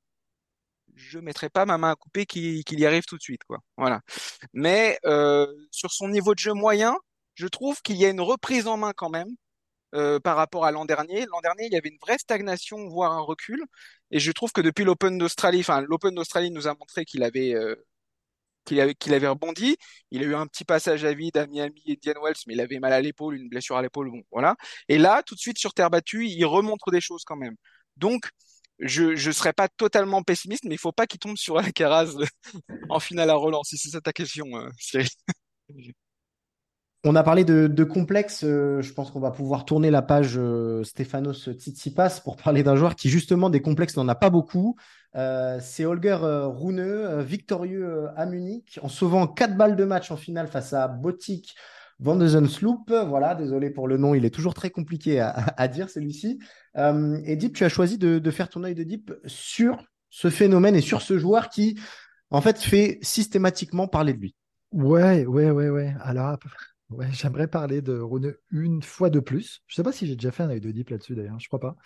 [0.94, 3.58] je mettrai pas ma main à couper qu'il y arrive tout de suite, quoi.
[3.78, 4.00] Voilà.
[4.52, 6.94] Mais euh, sur son niveau de jeu moyen,
[7.34, 9.28] je trouve qu'il y a une reprise en main quand même
[9.94, 11.24] euh, par rapport à l'an dernier.
[11.26, 13.64] L'an dernier, il y avait une vraie stagnation, voire un recul.
[14.10, 17.54] Et je trouve que depuis l'Open d'Australie, enfin l'Open d'Australie nous a montré qu'il avait
[17.54, 17.74] euh,
[18.64, 19.76] qu'il avait, qu'il avait rebondi.
[20.10, 22.60] Il a eu un petit passage à vide à Miami et Diane Wells, mais il
[22.60, 24.56] avait mal à l'épaule, une blessure à l'épaule, bon, voilà.
[24.88, 27.56] Et là, tout de suite sur terre battue, il remontre des choses quand même.
[27.96, 28.28] Donc,
[28.78, 32.14] je je serais pas totalement pessimiste, mais il faut pas qu'il tombe sur Alcaraz
[32.90, 34.70] en finale à Roland, si c'est ça ta question, euh,
[37.02, 38.44] On a parlé de, de complexe.
[38.44, 42.76] Euh, je pense qu'on va pouvoir tourner la page euh, Stéphanos Tsitsipas pour parler d'un
[42.76, 44.76] joueur qui, justement, des complexes n'en a pas beaucoup.
[45.16, 50.16] Euh, c'est Holger euh, Rune, victorieux à Munich, en sauvant quatre balles de match en
[50.16, 51.54] finale face à Botik
[52.00, 52.92] Van de Sloop.
[53.08, 56.38] Voilà, désolé pour le nom, il est toujours très compliqué à, à dire celui-ci.
[56.76, 60.74] et Deep, tu as choisi de, de faire ton œil de Deep sur ce phénomène
[60.74, 61.78] et sur ce joueur qui
[62.30, 64.34] en fait, fait systématiquement parler de lui.
[64.72, 65.94] Ouais, ouais, ouais, ouais.
[66.00, 66.38] Alors,
[66.90, 69.62] ouais, j'aimerais parler de Rune une fois de plus.
[69.66, 71.60] Je sais pas si j'ai déjà fait un œil de deep là-dessus d'ailleurs, je crois
[71.60, 71.76] pas.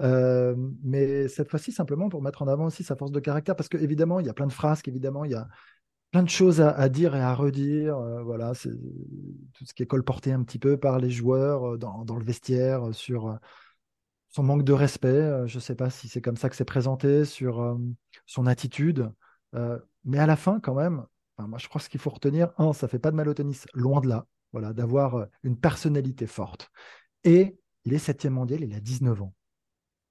[0.00, 3.68] Euh, mais cette fois-ci, simplement pour mettre en avant aussi sa force de caractère, parce
[3.68, 5.48] qu'évidemment, il y a plein de phrases, évidemment, il y a
[6.10, 7.96] plein de choses à, dire et à redire.
[7.96, 8.70] Euh, voilà, c'est
[9.54, 12.94] tout ce qui est colporté un petit peu par les joueurs euh, dans, le vestiaire
[12.94, 13.38] sur
[14.28, 15.46] son manque de respect.
[15.46, 17.78] je sais pas si c'est comme ça que c'est présenté, sur
[18.26, 19.10] son attitude.
[20.04, 21.04] mais à la fin, quand même,
[21.38, 23.66] moi, je crois ce qu'il faut retenir, un, ça fait pas de mal au tennis,
[23.74, 26.70] loin de là, voilà, d'avoir euh, une personnalité forte.
[27.24, 29.34] Et il est septième mondial, il a 19 ans.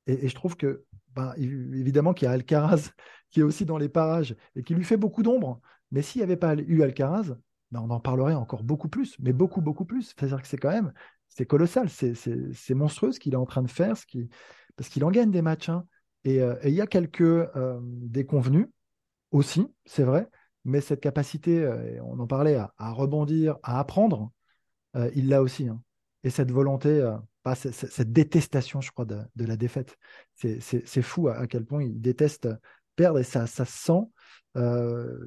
[0.07, 2.91] Et, je trouve que, bah, évidemment, qu'il y a Alcaraz
[3.31, 5.61] qui est aussi dans les parages et qui lui fait beaucoup d'ombre.
[5.91, 7.35] Mais s'il n'y avait pas eu Alcaraz,
[7.71, 10.13] bah, on en parlerait encore beaucoup plus, mais beaucoup, beaucoup plus.
[10.15, 10.93] C'est-à-dire que c'est quand même,
[11.27, 14.29] c'est colossal, c'est monstrueux ce qu'il est en train de faire, ce qui,
[14.75, 15.69] parce qu'il en gagne des matchs.
[15.69, 15.85] Hein.
[16.27, 18.67] Euh, et, il y a quelques euh, déconvenus
[19.31, 20.27] aussi, c'est vrai,
[20.69, 24.31] mais cette capacité, euh, on en parlait, à, rebondir, à apprendre,
[24.95, 25.67] euh, il l'a aussi.
[25.67, 25.81] Hein.
[26.23, 27.17] Et cette volonté, euh,
[27.55, 29.97] cette, détestation, je crois, de, la défaite.
[30.35, 32.47] C'est fou à, quel point il déteste
[32.95, 34.03] perdre et ça, ça se sent.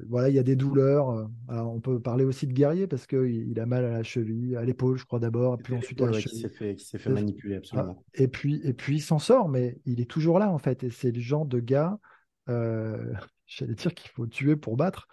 [0.07, 1.29] voilà, il y a des douleurs.
[1.49, 4.63] on peut parler aussi de guerrier parce qu'il il a mal à la cheville, à
[4.63, 6.75] l'épaule, je crois d'abord, puis ensuite à la cheville.
[6.77, 7.97] Qui s'est fait, manipuler, absolument.
[7.99, 10.83] Ah, et puis, et puis il s'en sort, mais il est toujours là en fait.
[10.83, 11.97] Et c'est le genre de gars,
[12.47, 15.07] j'allais dire qu'il faut tuer pour battre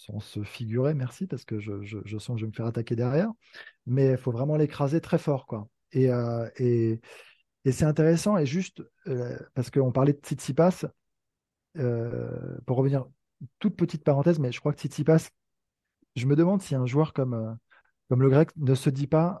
[0.00, 3.30] sans se figurer, merci, parce que je, sens que je vais me faire attaquer derrière.
[3.86, 5.46] Mais il faut vraiment l'écraser très fort.
[5.46, 5.68] Quoi.
[5.92, 7.00] Et, euh, et,
[7.70, 10.86] c'est intéressant, et juste euh, parce qu'on parlait de Tsitsipas,
[11.76, 13.04] euh, pour revenir,
[13.58, 15.28] toute petite parenthèse, mais je crois que Tsitsipas,
[16.16, 17.58] je me demande si un joueur comme,
[18.08, 19.40] comme le grec ne se dit pas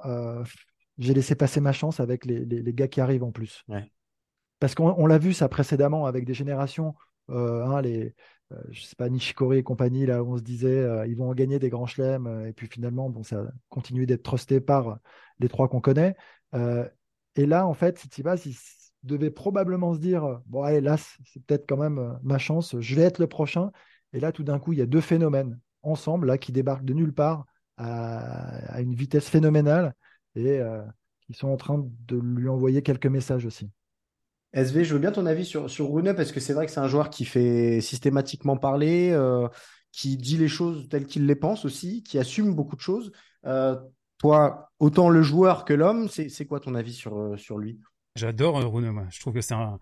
[0.98, 3.64] j'ai laissé passer ma chance avec les, gars qui arrivent en plus.
[4.58, 6.94] Parce qu'on l'a vu ça précédemment avec des générations,
[7.28, 8.14] hein, les,
[8.70, 11.70] je sais pas, Nishikori et compagnie, là, on se disait, euh, ils vont gagner des
[11.70, 14.98] grands chelems, euh, et puis finalement, bon, ça a continué d'être trusté par
[15.38, 16.16] les trois qu'on connaît.
[17.36, 18.56] et là, en fait, Tsitsipas, il
[19.04, 20.80] devait probablement se dire, bon, allez,
[21.24, 23.70] c'est peut-être quand même ma chance, je vais être le prochain.
[24.12, 26.94] Et là, tout d'un coup, il y a deux phénomènes ensemble, là, qui débarquent de
[26.94, 29.94] nulle part à, une vitesse phénoménale
[30.34, 30.60] et
[31.26, 33.70] qui sont en train de lui envoyer quelques messages aussi.
[34.52, 36.80] SV, je veux bien ton avis sur, sur Rune parce que c'est vrai que c'est
[36.80, 39.48] un joueur qui fait systématiquement parler, euh,
[39.92, 43.12] qui dit les choses telles qu'il les pense aussi, qui assume beaucoup de choses.
[43.46, 43.76] Euh,
[44.18, 47.78] toi, autant le joueur que l'homme, c'est quoi ton avis sur, euh, sur lui?
[48.16, 49.06] J'adore Rune, moi.
[49.10, 49.78] Je trouve que c'est un,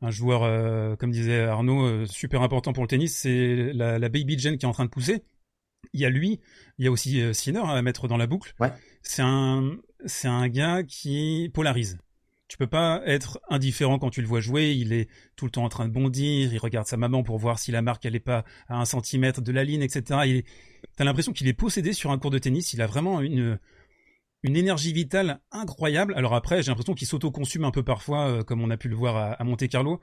[0.00, 3.16] un, joueur, comme disait Arnaud, super important pour le tennis.
[3.18, 5.24] C'est la, la, baby gen qui est en train de pousser.
[5.92, 6.40] Il y a lui,
[6.78, 8.54] il y a aussi Sinner à mettre dans la boucle.
[8.60, 8.72] Ouais.
[9.02, 9.72] C'est un,
[10.06, 11.98] c'est un gars qui polarise
[12.48, 14.72] tu peux pas être indifférent quand tu le vois jouer.
[14.72, 16.52] Il est tout le temps en train de bondir.
[16.52, 19.40] Il regarde sa maman pour voir si la marque elle est pas à un centimètre
[19.40, 20.42] de la ligne, etc.
[20.96, 22.72] T'as l'impression qu'il est possédé sur un cours de tennis.
[22.72, 23.58] Il a vraiment une
[24.44, 26.14] une énergie vitale incroyable.
[26.16, 28.94] Alors après, j'ai l'impression qu'il s'auto-consume un peu parfois, euh, comme on a pu le
[28.94, 30.00] voir à, Monte Carlo.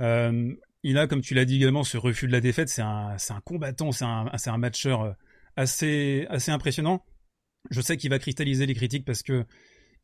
[0.00, 2.68] Euh, il a, comme tu l'as dit également, ce refus de la défaite.
[2.68, 5.12] C'est un, un combattant, c'est un, un matcheur euh,
[5.56, 7.04] assez, assez impressionnant.
[7.70, 9.44] Je sais qu'il va cristalliser les critiques parce que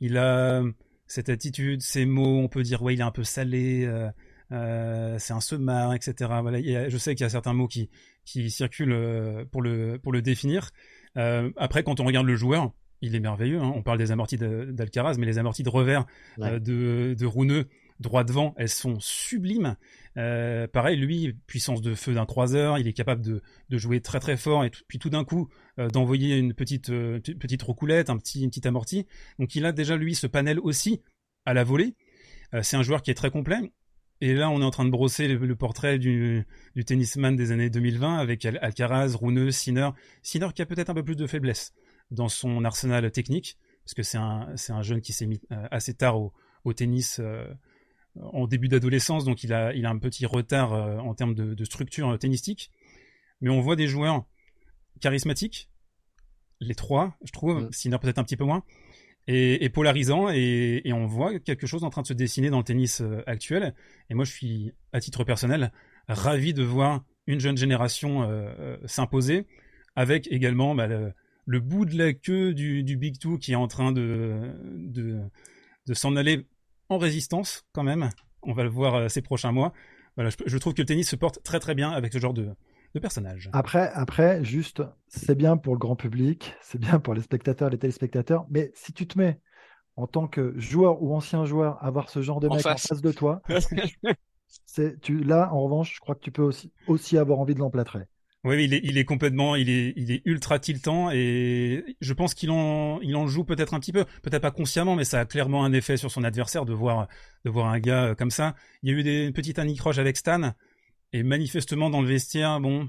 [0.00, 0.62] il a,
[1.06, 4.10] cette attitude, ces mots, on peut dire ouais il est un peu salé, euh,
[4.52, 6.14] euh, c'est un semard, etc.
[6.42, 7.90] Voilà, je sais qu'il y a certains mots qui
[8.24, 10.70] qui circulent euh, pour le pour le définir.
[11.14, 13.60] après, quand on regarde le joueur, il est merveilleux.
[13.60, 13.72] Hein.
[13.74, 16.06] On parle des amortis d'Alcaraz, mais les amortis de revers
[16.38, 17.68] de de Rouneux
[18.00, 19.76] droit devant, elles sont sublimes.
[20.16, 24.20] Euh, pareil, lui, puissance de feu d'un croiseur, il est capable de, de, jouer très
[24.20, 28.42] très fort et puis tout d'un coup euh, d'envoyer une petite euh, petite un petit
[28.42, 29.06] une petite amorti.
[29.38, 31.02] Donc il a déjà lui ce panel aussi
[31.44, 31.94] à la volée.
[32.62, 33.72] c'est un joueur qui est très complet.
[34.22, 36.46] Et là, on est en train de brosser le, portrait du,
[36.86, 39.90] tennisman des années 2020 avec Alcaraz, Rouneux, Sinner.
[40.22, 41.74] Sinner qui a peut-être un peu plus de faiblesse
[42.10, 46.18] dans son arsenal technique, parce que c'est un, un jeune qui s'est mis assez tard
[46.18, 47.20] au tennis
[48.20, 51.64] en début d'adolescence, donc il a, il a un petit retard euh, en termes de,
[51.64, 52.70] structure euh, tennistique.
[53.40, 54.24] Mais on voit des joueurs
[55.00, 55.68] charismatiques,
[56.60, 57.72] les trois, je trouve, mm.
[57.72, 58.64] Sinner peut-être un petit peu moins,
[59.28, 63.00] et, polarisant, et, on voit quelque chose en train de se dessiner dans le tennis
[63.00, 63.74] euh, actuel.
[64.08, 65.72] Et moi, je suis, à titre personnel,
[66.06, 68.30] ravi de voir une jeune génération
[68.84, 69.48] s'imposer,
[69.96, 73.90] avec également bah, le, bout de la queue du, Big Two qui est en train
[73.90, 75.20] de, de,
[75.88, 76.46] de s'en aller
[76.88, 78.10] en résistance quand même.
[78.42, 79.72] On va le voir euh, ces prochains mois.
[80.16, 82.48] Voilà, je, trouve que le tennis se porte très très bien avec ce genre de,
[82.94, 83.50] de personnage.
[83.52, 87.78] Après, après, juste, c'est bien pour le grand public, c'est bien pour les spectateurs, les
[87.78, 89.40] téléspectateurs, mais si tu te mets
[89.96, 93.12] en tant que joueur ou ancien joueur, avoir ce genre de mec en face de
[93.12, 93.42] toi,
[94.66, 97.60] c'est tu là en revanche, je crois que tu peux aussi aussi avoir envie de
[97.60, 98.06] l'emplâtrer.
[98.46, 102.32] Oui, il est, il est complètement, il est, il est ultra tiltant et je pense
[102.32, 105.24] qu'il en, il en joue peut-être un petit peu, peut-être pas consciemment, mais ça a
[105.24, 107.08] clairement un effet sur son adversaire de voir,
[107.44, 108.54] de voir un gars comme ça.
[108.84, 110.54] Il y a eu des petites anicroches avec Stan
[111.12, 112.88] et manifestement dans le vestiaire, bon,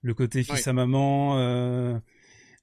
[0.00, 1.98] le côté fils à maman, euh,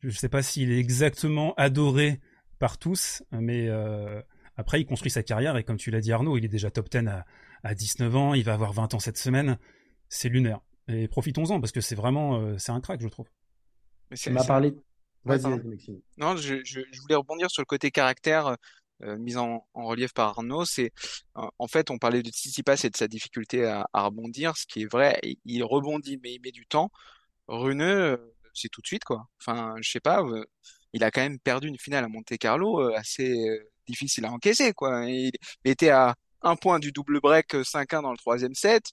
[0.02, 2.20] je sais pas s'il est exactement adoré
[2.58, 4.20] par tous, mais euh,
[4.58, 6.90] après il construit sa carrière et comme tu l'as dit Arnaud, il est déjà top
[6.90, 7.24] 10 à,
[7.64, 9.60] à 19 ans, il va avoir 20 ans cette semaine,
[10.10, 10.62] c'est lunaire.
[10.88, 13.28] Et profitons-en parce que c'est vraiment euh, c'est un crack, je trouve.
[14.10, 14.76] Mais c'est m'a parlé.
[15.24, 16.02] Vas-y, Maxime.
[16.18, 18.58] Non, je, je, je, voulais rebondir sur le côté caractère
[19.04, 20.66] euh, mis en, en, relief par Arnaud.
[20.66, 20.92] C'est
[21.36, 24.84] en fait, on parlait de Tsitsipas et de sa difficulté à, à, rebondir, ce qui
[24.84, 25.20] est vrai.
[25.46, 26.92] Il rebondit, mais il met du temps.
[27.48, 28.18] Runeux, euh,
[28.54, 29.28] c'est tout de suite quoi.
[29.40, 30.22] Enfin, je sais pas.
[30.24, 30.46] Euh,
[30.94, 33.34] il a quand même perdu une finale à Monte Carlo assez
[33.88, 35.06] difficile à encaisser quoi.
[35.06, 35.32] Il,
[35.66, 38.84] il était à un point du double break 5-1 dans le troisième set.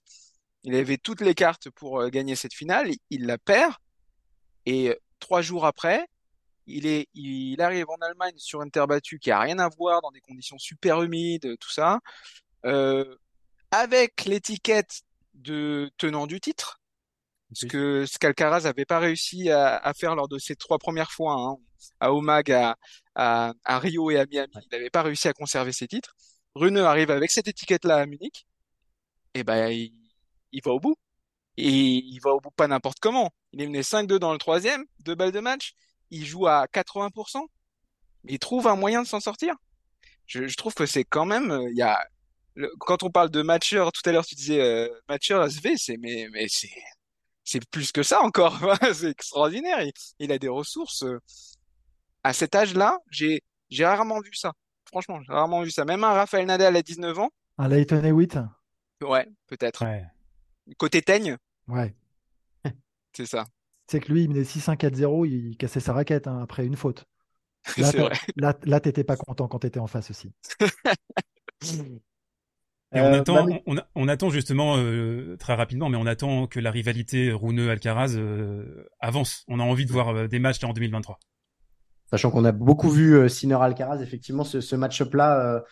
[0.63, 3.73] Il avait toutes les cartes pour euh, gagner cette finale, il la perd,
[4.65, 6.05] et trois jours après,
[6.67, 10.01] il est, il arrive en Allemagne sur une terre battue qui a rien à voir,
[10.01, 11.99] dans des conditions super humides, tout ça,
[12.65, 13.15] euh,
[13.71, 15.01] avec l'étiquette
[15.33, 16.79] de tenant du titre,
[17.53, 21.33] ce que Scalcaraz n'avait pas réussi à, à, faire lors de ses trois premières fois,
[21.33, 21.57] hein,
[21.99, 22.77] à Omag, à,
[23.15, 26.15] à, à, Rio et à Miami, il n'avait pas réussi à conserver ses titres.
[26.53, 28.45] Rune arrive avec cette étiquette-là à Munich,
[29.33, 29.93] et ben il,
[30.51, 30.95] il va au bout.
[31.57, 33.31] Et il va au bout pas n'importe comment.
[33.51, 35.73] Il est mené 5-2 dans le troisième, deux balles de match.
[36.11, 37.45] Il joue à 80%.
[38.25, 39.55] Il trouve un moyen de s'en sortir.
[40.25, 41.99] Je, je, trouve que c'est quand même, euh, il y a,
[42.79, 46.27] quand on parle de matcheur, tout à l'heure tu disais euh, matcheur SV, c'est mais
[46.31, 46.69] mais c'est
[47.43, 48.59] c'est plus que ça encore.
[48.93, 49.81] c'est extraordinaire.
[49.81, 51.03] Il, il, a des ressources.
[51.03, 51.19] Euh,
[52.23, 54.53] à cet âge-là, j'ai j'ai rarement vu ça.
[54.85, 55.85] Franchement, j'ai rarement vu ça.
[55.85, 57.29] Même un Raphaël Nadal à 19 ans.
[57.57, 58.37] Un Leighton Hewitt?
[59.01, 59.83] Ouais, peut-être.
[60.77, 61.37] Côté teigne?
[61.67, 61.93] Ouais.
[63.13, 63.45] C'est ça.
[63.87, 67.05] C'est que lui, il menait 6-1-4-0, il cassait sa raquette hein, après une faute.
[67.77, 68.13] Là, vrai.
[68.37, 70.31] là, là t'étais pas content quand t'étais en face aussi.
[72.95, 76.47] Et on, euh, attend, bah, on, on, attend justement euh, très rapidement, mais on attend
[76.47, 79.43] que la rivalité Rouneux-Alcaraz euh, avance.
[79.47, 81.19] On a envie de voir euh, des matchs là en 2023.
[82.09, 85.63] Sachant qu'on a beaucoup vu euh, Sinner-Alcaraz, effectivement, ce, ce match-up là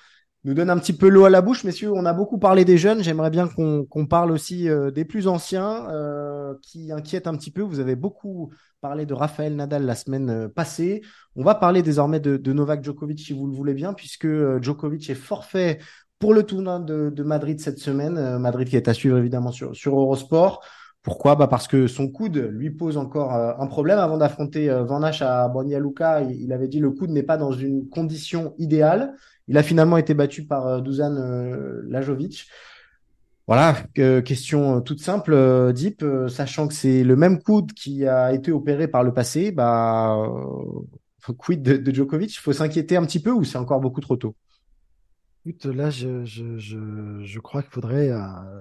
[0.47, 1.91] nous donne un petit peu l'eau à la bouche, messieurs.
[1.93, 3.03] On a beaucoup parlé des jeunes.
[3.03, 7.61] J'aimerais bien qu'on parle aussi euh, des plus anciens euh, qui inquiètent un petit peu.
[7.61, 11.01] Vous avez beaucoup parlé de Raphaël Nadal la semaine euh, passée.
[11.35, 14.61] On va parler désormais de, de Novak Djokovic si vous le voulez bien, puisque euh,
[14.61, 15.79] Djokovic est forfait
[16.17, 18.17] pour le tournoi de, de Madrid cette semaine.
[18.17, 20.63] Euh, Madrid qui est à suivre évidemment sur, sur Eurosport.
[21.07, 21.35] Pourquoi?
[21.35, 23.97] Bah Parce que son coude lui pose encore un problème.
[23.97, 25.79] Avant d'affronter Van Asch à Banja
[26.21, 29.13] il, avait dit le coude n'est pas dans une condition idéale.
[29.47, 32.47] Il a finalement été battu par euh, Dusan euh, Lajovic.
[33.47, 38.51] Voilà, question toute simple, euh, Deep, sachant que c'est le même coude qui a été
[38.51, 40.17] opéré par le passé, bah,
[41.37, 42.35] quid de, de Djokovic?
[42.35, 44.35] Il faut s'inquiéter un petit peu ou c'est encore beaucoup trop tôt?
[45.65, 48.11] Là, je, je, je, je crois qu'il faudrait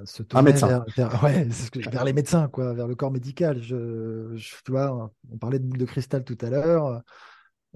[0.05, 1.49] se tourner vers, vers, ouais,
[1.91, 3.63] vers, les médecins, quoi, vers le corps médical.
[3.63, 7.03] Je, tu vois, on parlait de boule de cristal tout à l'heure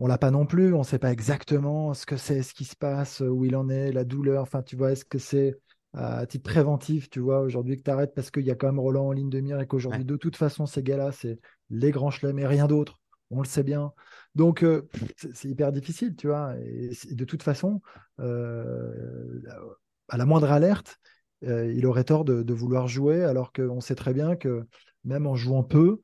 [0.00, 2.64] on l'a pas non plus, on ne sait pas exactement ce que c'est, ce qui
[2.64, 4.42] se passe, où il en est, la douleur.
[4.42, 5.58] Enfin, tu vois, est-ce que c'est
[5.92, 8.80] à titre préventif, tu vois, aujourd'hui que tu arrêtes parce qu'il y a quand même
[8.80, 12.10] Roland en ligne de mire et qu'aujourd'hui, de toute façon, ces gars-là, c'est les grands
[12.10, 12.98] chelems et rien d'autre.
[13.30, 13.92] On le sait bien.
[14.34, 16.54] Donc, euh, c'est hyper difficile, tu vois.
[16.54, 17.80] De toute façon,
[18.20, 19.40] euh,
[20.08, 20.98] à la moindre alerte,
[21.44, 24.66] euh, il aurait tort de, vouloir jouer, alors qu'on sait très bien que
[25.04, 26.00] même en jouant peu,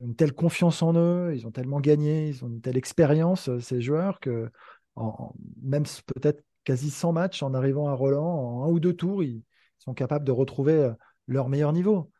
[0.00, 3.80] une telle confiance en eux, ils ont tellement gagné, ils ont une telle expérience, ces
[3.80, 4.50] joueurs, que
[5.62, 9.42] même peut-être quasi 100 matchs, en arrivant à Roland, en un ou deux tours, ils
[9.78, 10.92] sont capables de retrouver
[11.28, 12.10] leur meilleur niveau.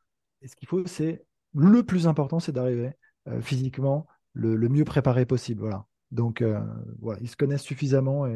[0.41, 2.93] Et ce qu'il faut, c'est le plus important, c'est d'arriver
[3.41, 5.63] physiquement le, mieux préparé possible.
[5.63, 5.87] Voilà.
[6.11, 6.61] Donc, euh,
[7.01, 8.27] voilà, ils se connaissent suffisamment.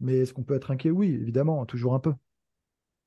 [0.00, 0.90] Mais est-ce qu'on peut être inquiet?
[0.90, 2.12] Oui, évidemment, toujours un peu.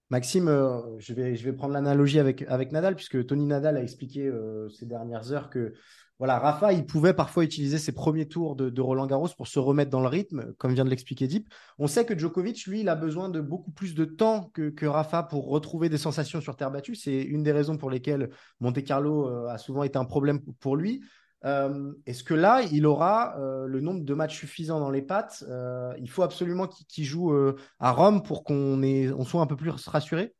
[0.09, 3.83] Maxime, euh, je, vais, je vais prendre l'analogie avec, avec Nadal, puisque Tony Nadal a
[3.83, 5.73] expliqué euh, ces dernières heures que
[6.19, 9.91] voilà, Rafa, il pouvait parfois utiliser ses premiers tours de, Roland Garros pour se remettre
[9.91, 11.47] dans le rythme, comme vient de l'expliquer Deep.
[11.77, 14.87] On sait que Djokovic, lui, il a besoin de beaucoup plus de temps que, que
[14.87, 16.95] Rafa pour retrouver des sensations sur terre battue.
[16.95, 20.75] C'est une des raisons pour lesquelles Monte Carlo euh, a souvent été un problème pour
[20.75, 21.03] lui.
[21.45, 25.43] Euh, Est-ce que là, il aura euh, le nombre de matchs suffisant dans les pattes
[25.47, 27.33] euh, Il faut absolument qu'il qu joue
[27.79, 30.33] à Rome pour qu'on on soit un peu plus rassuré?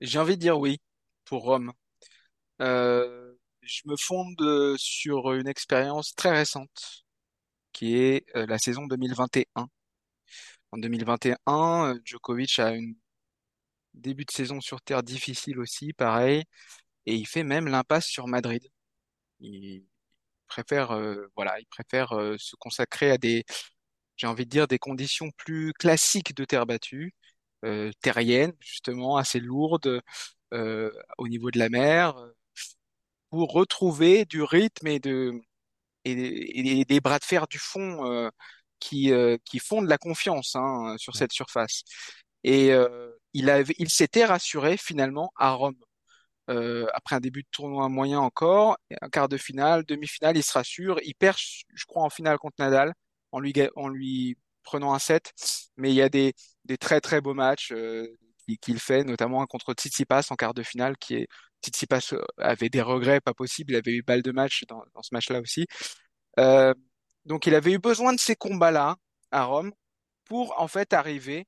[0.00, 0.78] J'ai envie de dire oui
[1.24, 1.72] pour Rome.
[2.58, 7.04] Je me fonde sur une expérience très récente
[7.72, 9.68] qui est la saison 2021.
[10.72, 12.94] En 2021, Djokovic a une
[13.94, 16.44] début de saison sur terre difficile aussi, pareil.
[17.06, 18.62] et il fait même l'impasse sur Madrid.
[20.50, 20.88] Préfère,
[21.36, 23.44] voilà, il préfère se consacrer à des,
[24.16, 27.14] j'ai envie de dire, des conditions plus classiques de terre battue,
[28.00, 30.02] terrienne justement, assez lourde
[31.18, 32.14] au niveau de la mer,
[33.30, 35.40] pour retrouver du rythme et de
[36.04, 38.30] et, des bras de fer du fond euh,
[38.80, 41.82] qui euh, qui font de la confiance hein, sur cette surface.
[42.44, 45.76] Et euh, il avait, il s'était rassuré finalement à Rome.
[46.92, 50.98] Après un début de tournoi moyen encore, un quart de finale, demi-finale, il se rassure,
[51.04, 52.92] il perd, je crois, en finale contre Nadal,
[53.32, 55.32] en lui, en lui prenant un set,
[55.76, 56.34] mais il y a des,
[56.64, 57.72] des très très beaux matchs
[58.56, 61.28] qu'il fait, notamment un contre Tsitsipas en quart de finale, qui est
[61.62, 65.10] Tsitsipas euh, avait des regrets pas possibles, il avait eu balle de match dans, ce
[65.12, 65.66] match-là aussi.
[66.38, 66.74] Euh,
[67.26, 68.96] donc il avait eu besoin de ces combats-là
[69.30, 69.72] à Rome
[70.24, 71.46] pour en fait arriver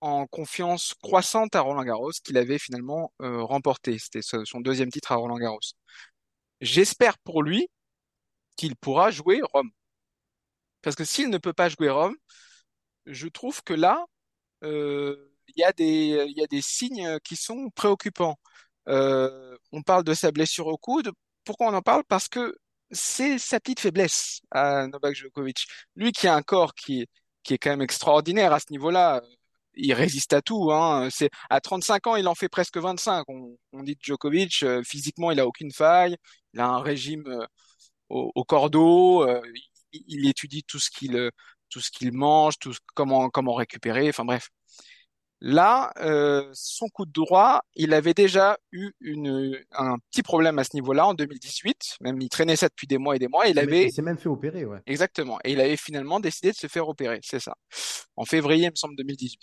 [0.00, 3.98] en confiance croissante à Roland Garros qu'il avait finalement euh, remporté.
[3.98, 5.60] C'était son deuxième titre à Roland Garros.
[6.60, 7.68] J'espère pour lui
[8.56, 9.70] qu'il pourra jouer Rome.
[10.82, 12.16] Parce que s'il ne peut pas jouer Rome,
[13.06, 14.04] je trouve que là,
[14.64, 18.38] euh, il y a des signes qui sont préoccupants.
[18.88, 21.10] Euh, on parle de sa blessure au coude.
[21.44, 22.04] Pourquoi on en parle?
[22.08, 22.56] Parce que
[22.90, 25.66] c'est sa petite faiblesse à Novak Djokovic.
[25.96, 27.06] Lui qui a un corps qui,
[27.42, 29.22] qui est quand même extraordinaire à ce niveau-là,
[29.78, 30.72] il résiste à tout.
[30.72, 31.08] Hein.
[31.10, 33.24] C'est à 35 ans, il en fait presque 25.
[33.28, 36.16] On, on dit Djokovic, euh, physiquement, il a aucune faille.
[36.54, 37.46] Il a un régime euh,
[38.08, 39.22] au, au, cordeau.
[39.28, 39.40] Euh,
[39.92, 41.30] il, il, étudie tout ce qu'il
[41.70, 44.08] tout ce qu'il mange, tout comment comment récupérer.
[44.08, 44.48] Enfin bref,
[45.40, 50.64] Là, euh, son coup de droit, il avait déjà eu une, un petit problème à
[50.64, 51.98] ce niveau-là en 2018.
[52.00, 53.46] Même il traînait ça depuis des mois et des mois.
[53.46, 53.84] Il avait.
[53.84, 54.80] Il s'est même fait opérer, ouais.
[54.86, 55.38] Exactement.
[55.44, 57.20] Et il avait finalement décidé de se faire opérer.
[57.22, 57.54] C'est ça.
[58.16, 59.38] En février, il me semble 2018.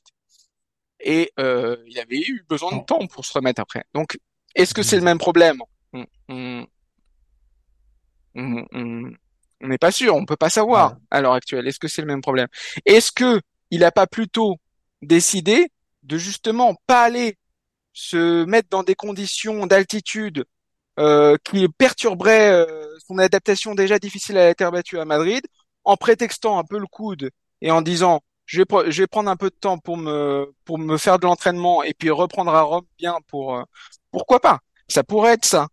[1.00, 3.84] Et euh, il avait eu besoin de temps pour se remettre après.
[3.94, 4.18] Donc,
[4.56, 5.60] est-ce que c'est le même problème?
[6.24, 6.68] On
[9.62, 10.16] n'est pas sûr.
[10.16, 11.68] On peut pas savoir à l'heure actuelle.
[11.68, 12.48] Est-ce que c'est le même problème?
[12.86, 13.42] Est-ce que
[13.72, 14.58] il n'a pas plutôt
[15.02, 15.70] décidé
[16.04, 17.38] de justement pas aller
[17.94, 20.46] se mettre dans des conditions d'altitude
[21.00, 25.46] euh, qui perturberaient euh, son adaptation déjà difficile à la terre battue à Madrid,
[25.84, 27.32] en prétextant un peu le coude
[27.62, 30.78] et en disant je vais, je vais prendre un peu de temps pour me pour
[30.78, 33.64] me faire de l'entraînement et puis reprendre à Rome bien pour euh,
[34.12, 34.60] pourquoi pas.
[34.88, 35.68] Ça pourrait être ça.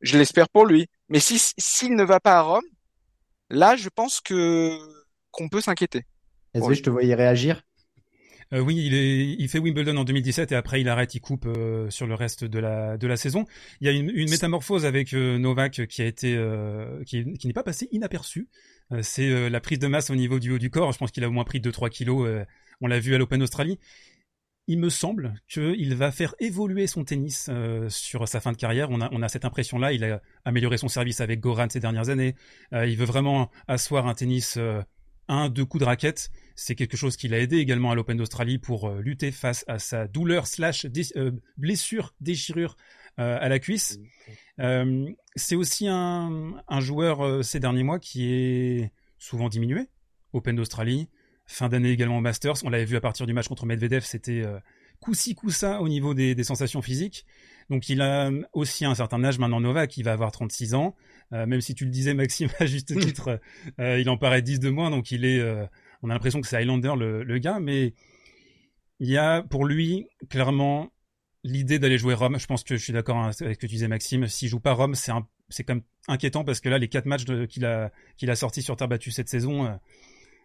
[0.00, 0.86] Je l'espère pour lui.
[1.08, 2.64] Mais si s'il ne va pas à Rome
[3.50, 4.78] là je pense que
[5.30, 6.04] qu'on peut s'inquiéter.
[6.54, 7.62] Est-ce que je te voyais réagir?
[8.54, 11.46] Euh, oui, il, est, il fait Wimbledon en 2017 et après il arrête, il coupe
[11.46, 13.46] euh, sur le reste de la de la saison.
[13.80, 16.38] Il y a une, une métamorphose avec euh, Novak qui a été
[17.04, 18.48] qui, qui n'est pas passée inaperçue.
[19.02, 20.92] c'est la prise de masse au niveau du haut du corps.
[20.92, 22.28] Je pense qu'il a au moins pris 2-3 kilos.
[22.80, 23.78] on l'a vu à l'Open Australie.
[24.66, 27.50] Il me semble qu'il va faire évoluer son tennis
[27.88, 28.88] sur sa fin de carrière.
[28.90, 29.92] On a, on a cette impression-là.
[29.92, 32.34] Il a amélioré son service avec Goran ces dernières années.
[32.72, 34.58] il veut vraiment asseoir un tennis
[35.28, 36.30] un, deux coups de raquette.
[36.54, 39.78] C'est quelque chose qui l'a aidé également à l'Open d'Australie pour euh, lutter face à
[39.78, 42.76] sa douleur slash euh, blessure, déchirure
[43.18, 43.98] euh, à la cuisse.
[45.36, 49.88] c'est aussi un, un joueur ces derniers mois qui est souvent diminué.
[50.32, 51.08] Open d'Australie,
[51.46, 52.64] fin d'année également au Masters.
[52.64, 54.44] On l'avait vu à partir du match contre Medvedev, c'était
[55.04, 57.26] coup-ci, coup-ça au niveau des, des, sensations physiques.
[57.70, 60.94] Donc il a aussi un certain âge maintenant Novak, qui va avoir 36 ans.
[61.32, 63.40] Euh, même si tu le disais Maxime à juste titre,
[63.80, 65.66] euh, il en paraît 10 de moins, donc il est, euh,
[66.02, 67.94] on a l'impression que c'est Highlander le, le, gars, mais
[68.98, 70.90] il y a pour lui clairement
[71.42, 72.38] l'idée d'aller jouer Rome.
[72.38, 74.26] Je pense que je suis d'accord avec ce que tu disais Maxime.
[74.26, 75.12] S'il joue pas Rome, c'est
[75.50, 78.62] c'est quand même inquiétant parce que là les quatre matchs qu'il a qu'il a sortis
[78.62, 79.78] sur terre battue cette saison,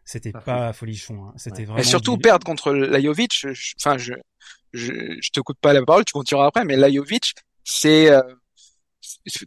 [0.10, 1.26] c'était pas folichon.
[1.26, 1.34] Hein.
[1.38, 1.80] C'était vraiment.
[1.80, 3.46] Et surtout perdre contre Lajovic.
[3.80, 4.14] Enfin, je,
[4.74, 4.92] je,
[5.22, 8.10] je te coupe pas la parole, tu continueras après, mais Lajovic, c'est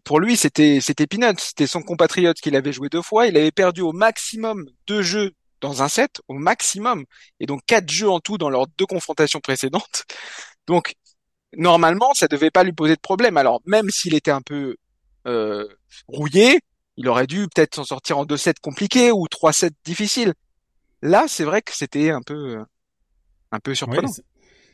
[0.05, 1.41] pour lui, c'était c'était peanut.
[1.41, 3.27] C'était son compatriote qu'il avait joué deux fois.
[3.27, 7.05] Il avait perdu au maximum deux jeux dans un set, au maximum,
[7.41, 10.05] et donc quatre jeux en tout dans leurs deux confrontations précédentes.
[10.69, 10.95] Donc
[11.57, 13.37] normalement, ça devait pas lui poser de problème.
[13.37, 14.77] Alors même s'il était un peu
[15.27, 15.67] euh,
[16.07, 16.61] rouillé,
[16.97, 20.35] il aurait dû peut-être s'en sortir en deux sets compliqués ou trois sets difficiles.
[21.03, 22.59] Là, c'est vrai que c'était un peu
[23.51, 24.11] un peu surprenant.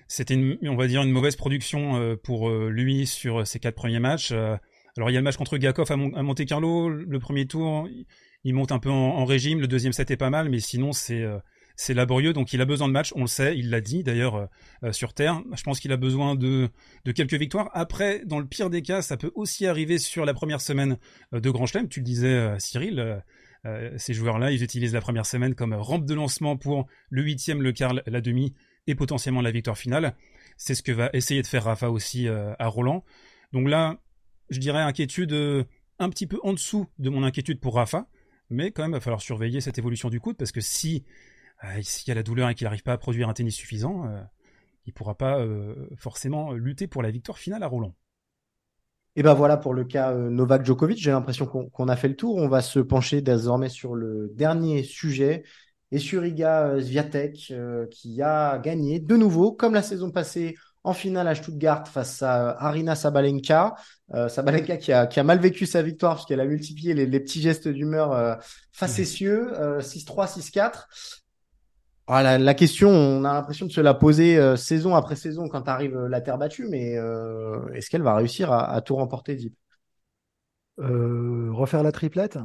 [0.07, 3.99] c'était on va dire une mauvaise production euh, pour euh, lui sur ses quatre premiers
[3.99, 4.33] matchs.
[4.99, 7.89] Alors il y a le match contre Gakov à, Monte Carlo, le premier tour,
[8.43, 11.23] il monte un peu en, régime, le deuxième set est pas mal, mais sinon c'est
[11.23, 11.39] euh,
[11.77, 14.35] c'est laborieux, donc il a besoin de match, on le sait, il l'a dit d'ailleurs
[14.35, 14.47] euh,
[14.83, 15.41] euh, sur Terre.
[15.55, 16.69] Je pense qu'il a besoin de,
[17.05, 17.71] de quelques victoires.
[17.73, 20.97] Après, dans le pire des cas, ça peut aussi arriver sur la première semaine
[21.31, 21.89] de Grand Chelem.
[21.89, 23.23] Tu le disais, Cyril,
[23.97, 27.73] ces joueurs-là, ils utilisent la première semaine comme rampe de lancement pour le huitième, le
[27.73, 28.55] quart, la demi
[28.87, 30.17] et potentiellement la victoire finale.
[30.57, 33.05] C'est ce que va essayer de faire Rafa aussi à Roland.
[33.53, 34.01] Donc là,
[34.51, 35.33] je dirais, inquiétude
[35.99, 38.09] un petit peu en dessous de mon inquiétude pour Rafa,
[38.51, 41.05] mais quand même, il va falloir surveiller cette évolution du coude parce que si
[41.83, 44.05] s'il y a la douleur et qu'il n'arrive pas à produire un tennis suffisant,
[44.87, 45.45] il pourra pas
[45.97, 47.95] forcément lutter pour la victoire finale à Roland.
[49.19, 50.97] Et ben voilà pour le cas Novak Djokovic.
[50.97, 52.37] J'ai l'impression qu'on a fait le tour.
[52.37, 55.43] On va se pencher désormais sur le dernier sujet
[55.91, 57.53] et sur Iga Swiatek
[57.91, 60.55] qui a gagné de nouveau, comme la saison passée,
[60.85, 63.75] en finale à Stuttgart face à Arina Sabalenka.
[64.29, 67.67] Sabalenka qui a, qui a, mal vécu sa victoire puisqu'elle a multiplié les, petits gestes
[67.67, 68.39] d'humeur
[68.71, 69.51] facétieux.
[69.81, 70.87] 6-3, 6-4.
[72.11, 75.69] Ah, la, question, on a l'impression de se la poser euh, saison après saison quand
[75.69, 79.55] arrive euh, la terre battue, mais euh, est-ce qu'elle va réussir à, tout remporter, Deep
[80.79, 82.39] Refaire la triplette?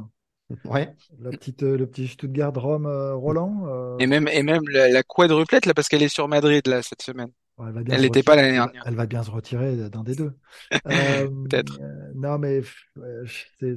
[0.66, 0.94] Ouais.
[1.18, 3.96] La petite, le petit Stuttgart Rome Roland.
[3.98, 7.30] Et même, et même la, quadruplette, là, parce qu'elle est sur Madrid, là, cette semaine.
[7.58, 8.82] elle n'était pas l'année dernière.
[8.84, 10.34] Elle va bien se retirer d'un des deux.
[10.84, 11.80] Peut-être.
[12.14, 12.60] non, mais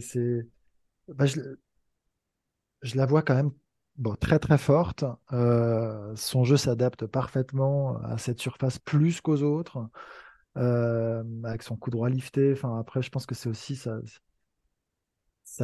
[0.01, 0.45] c'est.
[1.07, 1.39] Bah, je,
[2.81, 3.51] je la vois quand même
[3.97, 5.03] bon, très très forte.
[5.33, 9.89] Euh, son jeu s'adapte parfaitement à cette surface plus qu'aux autres,
[10.57, 12.53] euh, avec son coup droit lifté.
[12.53, 13.99] Enfin, après, je pense que c'est aussi sa,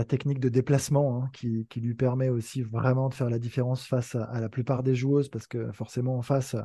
[0.05, 4.39] technique de déplacement hein, qui, lui permet aussi vraiment de faire la différence face à,
[4.39, 6.55] la plupart des joueuses, parce que forcément en face,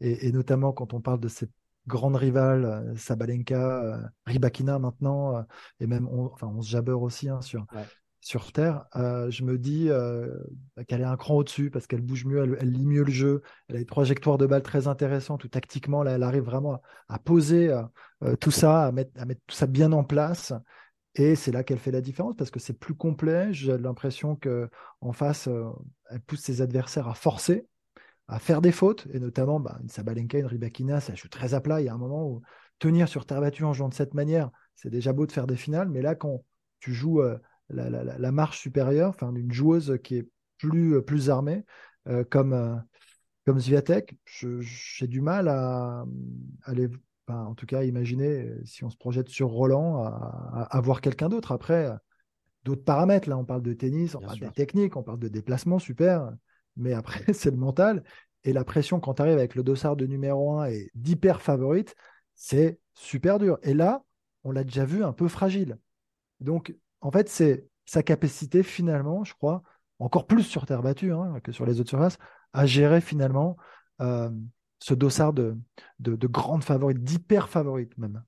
[0.00, 1.48] et, notamment quand on parle de ces
[1.86, 5.44] grandes rivales, Sabalenka, Ribakina maintenant,
[5.80, 7.66] et même on, enfin on se jabeur aussi hein, sur,
[8.22, 10.28] sur Terre, euh, je me dis euh,
[10.86, 13.76] qu'elle est un cran au-dessus parce qu'elle bouge mieux, elle, lit mieux le jeu, elle
[13.76, 17.76] a des trajectoires de balles très intéressantes où tactiquement, là, elle arrive vraiment à, poser
[18.22, 19.10] euh, tout ça, à mettre,
[19.48, 20.52] tout ça bien en place.
[21.16, 23.52] Et c'est là qu'elle fait la différence parce que c'est plus complet.
[23.52, 24.70] J'ai l'impression que
[25.00, 25.48] en face,
[26.08, 27.66] elle pousse ses adversaires à forcer,
[28.28, 31.60] à faire des fautes, et notamment bah, une Sabalenka, une Ribakina, ça joue très à
[31.60, 31.80] plat.
[31.80, 32.40] Il y a un moment où
[32.78, 35.56] tenir sur terre battue en jouant de cette manière, c'est déjà beau de faire des
[35.56, 36.44] finales, mais là, quand
[36.78, 37.20] tu joues
[37.72, 41.64] la, marche supérieure, enfin d'une joueuse qui est plus, euh, plus armée,
[42.08, 42.76] euh, comme, euh,
[43.44, 46.04] comme Zviatek, j'ai du mal à,
[46.64, 46.88] aller,
[47.28, 51.50] en tout cas, imaginer si on se projette sur Roland, à, à, voir quelqu'un d'autre.
[51.52, 51.90] Après,
[52.64, 55.78] d'autres paramètres, là, on parle de tennis, on parle de technique, on parle de déplacement,
[55.78, 56.30] super,
[56.76, 58.04] mais après, c'est le mental.
[58.44, 61.94] Et la pression, quand tu arrives avec le dossard de numéro 1 et d'hyper favorite,
[62.34, 63.58] c'est super dur.
[63.62, 64.04] Et là,
[64.44, 65.78] on l'a déjà vu un peu fragile.
[66.40, 69.62] Donc, en fait, c'est sa capacité finalement, je crois,
[69.98, 72.18] encore plus sur terre battue hein, que sur les autres surfaces,
[72.52, 73.56] à gérer finalement
[74.00, 74.30] euh,
[74.78, 75.56] ce dossard de,
[75.98, 78.22] de, de grandes favorites, d'hyper favorites même.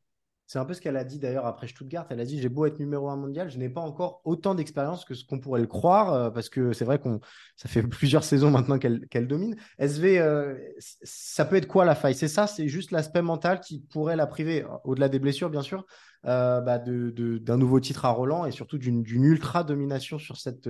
[0.47, 2.07] C'est un peu ce qu'elle a dit d'ailleurs après Stuttgart.
[2.11, 5.05] Elle a dit J'ai beau être numéro un mondial, je n'ai pas encore autant d'expérience
[5.05, 7.21] que ce qu'on pourrait le croire, euh, parce que c'est vrai qu'on
[7.57, 9.57] ça fait plusieurs saisons maintenant qu'elle domine.
[9.79, 12.15] SV, euh, ça peut être quoi la faille?
[12.15, 15.87] C'est ça, c'est juste l'aspect mental qui pourrait la priver, au-delà des blessures bien sûr,
[16.27, 20.69] euh, bah d'un nouveau titre à Roland et surtout d'une ultra domination sur cette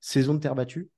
[0.00, 0.90] saison de terre battue.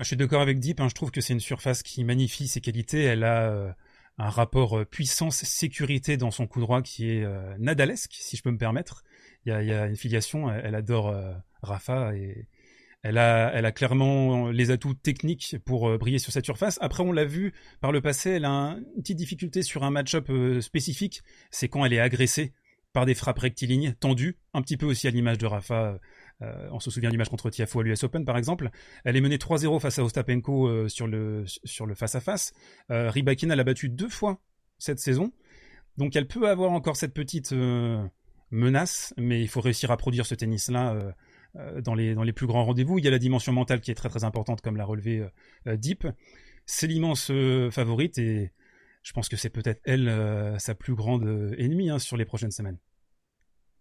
[0.00, 0.88] Je suis d'accord avec Deep, hein.
[0.88, 3.02] je trouve que c'est une surface qui magnifie ses qualités.
[3.02, 3.74] Elle a
[4.20, 8.50] un rapport euh, puissance-sécurité dans son coup droit qui est euh, nadalesque, si je peux
[8.50, 9.02] me permettre.
[9.46, 11.32] Il y a, une filiation, elle, adore euh,
[11.62, 12.46] Rafa et
[13.02, 16.78] elle a, elle a clairement les atouts techniques pour briller sur cette surface.
[16.82, 20.30] Après, on l'a vu par le passé, elle a une petite difficulté sur un match-up
[20.60, 22.52] spécifique, c'est quand elle est agressée
[22.92, 25.98] par des frappes rectilignes tendues, un petit peu aussi à l'image de Rafa
[26.42, 28.70] euh, on se souvient du match contre Tiafo à l'US Open par exemple.
[29.04, 32.52] Elle est menée 3-0 face à Ostapenko euh, sur le sur le face à face.
[32.88, 34.40] Rybakina l'a battu deux fois
[34.78, 35.32] cette saison,
[35.98, 38.02] donc elle peut avoir encore cette petite euh,
[38.50, 41.14] menace, mais il faut réussir à produire ce tennis-là
[41.82, 42.98] dans les dans les plus grands rendez-vous.
[42.98, 45.26] Il y a la dimension mentale qui est très très importante, comme l'a relevé
[45.66, 46.06] Deep.
[46.64, 47.30] C'est l'immense
[47.70, 48.52] favorite et
[49.02, 51.24] je pense que c'est peut-être elle sa plus grande
[51.58, 52.78] ennemie hein, sur les prochaines semaines.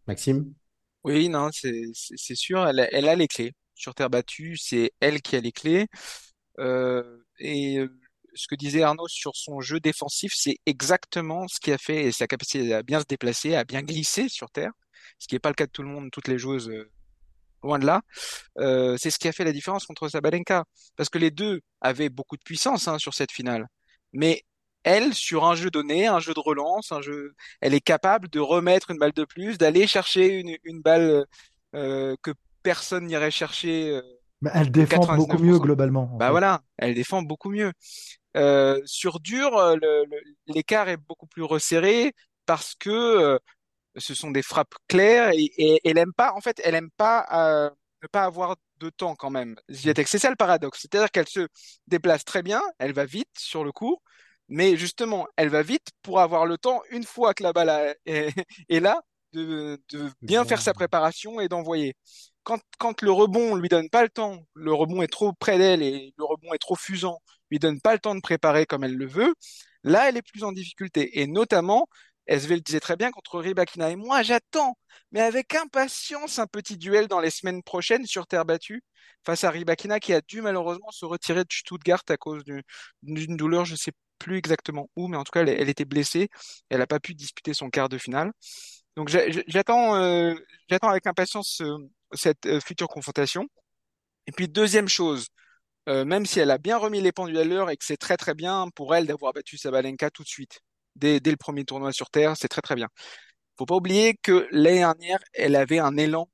[0.08, 0.54] Maxime?
[1.04, 3.54] Oui, non, c'est c'est sûr, elle a, elle a les clés.
[3.76, 5.88] Sur terre battue, c'est elle qui a les clés.
[6.60, 7.88] Euh, et euh,
[8.36, 12.12] ce que disait Arnaud sur son jeu défensif, c'est exactement ce qui a fait et
[12.12, 14.72] sa capacité à bien se déplacer, à bien glisser sur terre,
[15.20, 16.92] ce qui n'est pas le cas de tout le monde, toutes les joueuses, euh,
[17.64, 18.02] loin de là.
[18.60, 20.66] Euh, c'est ce qui a fait la différence contre Sabalenka,
[20.96, 23.68] parce que les deux avaient beaucoup de puissance hein, sur cette finale,
[24.14, 24.44] mais
[24.84, 28.40] elle, sur un jeu donné, un jeu de relance, un jeu, elle est capable de
[28.40, 31.26] remettre une balle de plus, d'aller chercher une, une balle
[31.76, 32.32] euh, que
[32.64, 33.90] personne n'irait chercher.
[33.92, 34.02] Euh,
[34.42, 36.06] Mais elle défend beaucoup mieux globalement.
[36.18, 37.72] Bah voilà, elle défend beaucoup mieux.
[38.38, 39.76] Euh, sur dur, euh,
[40.48, 42.14] l'écart est beaucoup plus resserré
[42.46, 43.40] parce que euh,
[43.98, 47.72] ce sont des frappes claires et, et, elle aime pas, en fait, elle aime pas
[48.02, 49.56] ne pas avoir de temps quand même.
[49.68, 51.48] C'est ça le paradoxe, c'est-à-dire qu'elle se
[51.88, 54.02] déplace très bien, elle va vite sur le cours,
[54.50, 58.80] mais justement, elle va vite pour avoir le temps, une fois que la balle est,
[58.80, 59.02] là,
[59.34, 61.96] de, de bien faire sa préparation et d'envoyer.
[62.44, 65.84] Quand, quand le rebond lui donne pas le temps, le rebond est trop près d'elle
[65.84, 67.20] et le rebond est trop fusant,
[67.52, 69.34] lui donne pas le temps de préparer comme elle le veut,
[69.84, 71.20] là, elle est plus en difficulté.
[71.22, 71.88] Et notamment,
[72.28, 73.90] SV le disait très bien contre Ribakina.
[73.92, 74.78] Et moi, j'attends,
[75.12, 78.84] mais avec impatience, un petit duel dans les semaines prochaines sur terre battue
[79.26, 82.44] face à Ribakina qui a dû malheureusement se retirer de Stuttgart à cause
[83.04, 86.30] d'une douleur, je sais plus exactement où, mais en tout cas, elle, était blessée.
[86.70, 88.32] Elle n'a pas pu disputer son quart de finale.
[88.96, 89.10] Donc
[89.48, 90.36] j'attends, euh,
[90.70, 91.78] j'attends avec impatience euh,
[92.14, 93.48] cette euh, future confrontation.
[94.28, 95.28] Et puis deuxième chose,
[95.88, 98.36] même si elle a bien remis les pendules à l'heure et que c'est très très
[98.36, 100.60] bien pour elle d'avoir battu Sabalenka tout de suite,
[100.96, 102.90] dès, dès le premier tournoi sur terre, c'est très très bien.
[103.58, 106.30] Faut pas oublier que l'année dernière, elle avait un élan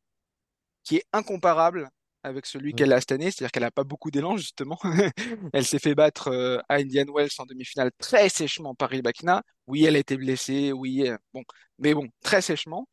[0.84, 1.90] qui est incomparable
[2.26, 4.80] avec celui qu'elle a cette année, c'est-à-dire qu'elle n'a pas beaucoup d'élan justement.
[5.54, 9.44] elle s'est fait battre euh, à Indian Wells en demi-finale très sèchement par Rybakina.
[9.68, 11.44] Oui, elle a été blessée, oui, euh, bon,
[11.80, 12.90] mais bon, très sèchement.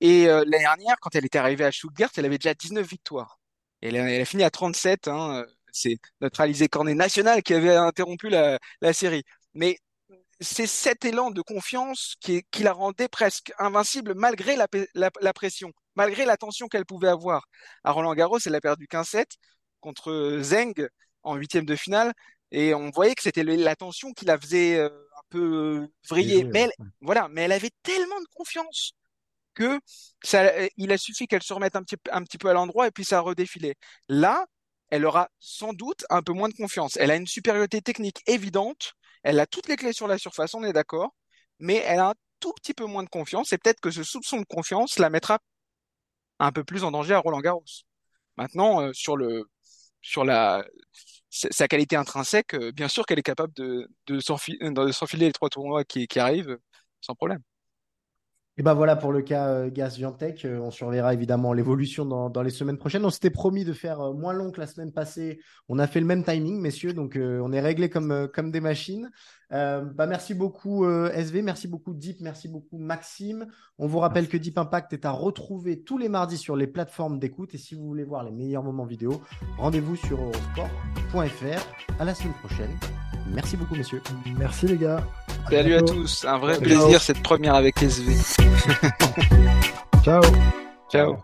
[0.00, 3.38] Et euh, l'année dernière, quand elle était arrivée à Stuttgart, elle avait déjà 19 victoires.
[3.80, 5.08] Elle, a fini à 37.
[5.08, 9.24] Hein, c'est notre Alizé Cornet national qui avait interrompu la, la série.
[9.54, 9.78] Mais
[10.42, 15.72] c'est cet élan de confiance qui, qui, la rendait presque invincible malgré la, la, pression,
[15.94, 17.46] malgré la tension qu'elle pouvait avoir.
[17.84, 19.26] À Roland Garros, elle a perdu 15-7
[19.80, 20.88] contre Zeng
[21.22, 22.12] en huitième de finale,
[22.50, 26.44] et on voyait que c'était la tension qui la faisait euh, un peu euh, vriller.
[26.44, 28.92] Mais elle, voilà, mais elle avait tellement de confiance
[29.54, 29.80] que
[30.22, 32.90] ça, il a suffi qu'elle se remette un petit, un petit peu à l'endroit et
[32.90, 33.74] puis ça a redéfilé.
[34.08, 34.46] Là,
[34.90, 36.96] elle aura sans doute un peu moins de confiance.
[36.96, 40.64] Elle a une supériorité technique évidente, elle a toutes les clés sur la surface, on
[40.64, 41.14] est d'accord,
[41.58, 44.40] mais elle a un tout petit peu moins de confiance et peut-être que ce soupçon
[44.40, 45.38] de confiance la mettra
[46.46, 47.64] un peu plus en danger à Roland Garros.
[48.36, 49.46] Maintenant, euh, sur le
[50.02, 50.64] sur la
[51.30, 55.84] sa qualité intrinsèque, euh, bien sûr qu'elle est capable de, de s'enfiler les trois tournois
[55.84, 56.58] qui, qui arrivent
[57.00, 57.40] sans problème.
[58.58, 60.44] Et ben voilà pour le cas euh, Gas Viantech.
[60.44, 63.04] Euh, on surveillera évidemment l'évolution dans, dans, les semaines prochaines.
[63.04, 65.40] On s'était promis de faire euh, moins long que la semaine passée.
[65.70, 69.10] On a fait le même timing, messieurs, donc on est réglé comme, comme des machines.
[69.50, 73.46] bah merci beaucoup SV, merci beaucoup Deep, merci beaucoup Maxime.
[73.78, 77.18] On vous rappelle que Deep Impact est à retrouver tous les mardis sur les plateformes
[77.18, 77.54] d'écoute.
[77.54, 79.22] Et si vous voulez voir les meilleurs moments vidéo,
[79.56, 82.00] rendez-vous sur eurosport.fr.
[82.00, 82.76] À la semaine prochaine.
[83.34, 84.02] Merci beaucoup, messieurs.
[84.38, 85.02] Merci les gars.
[85.50, 88.14] Salut à tous, un vrai plaisir cette première avec SV.
[90.04, 90.22] Ciao.
[90.90, 91.16] Ciao.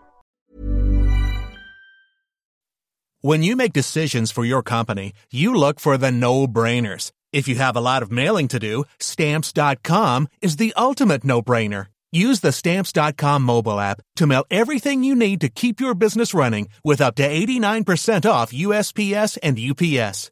[3.21, 7.11] When you make decisions for your company, you look for the no-brainers.
[7.33, 11.87] If you have a lot of mailing to do, stamps.com is the ultimate no-brainer.
[12.11, 16.69] Use the stamps.com mobile app to mail everything you need to keep your business running
[16.83, 20.31] with up to 89% off USPS and UPS.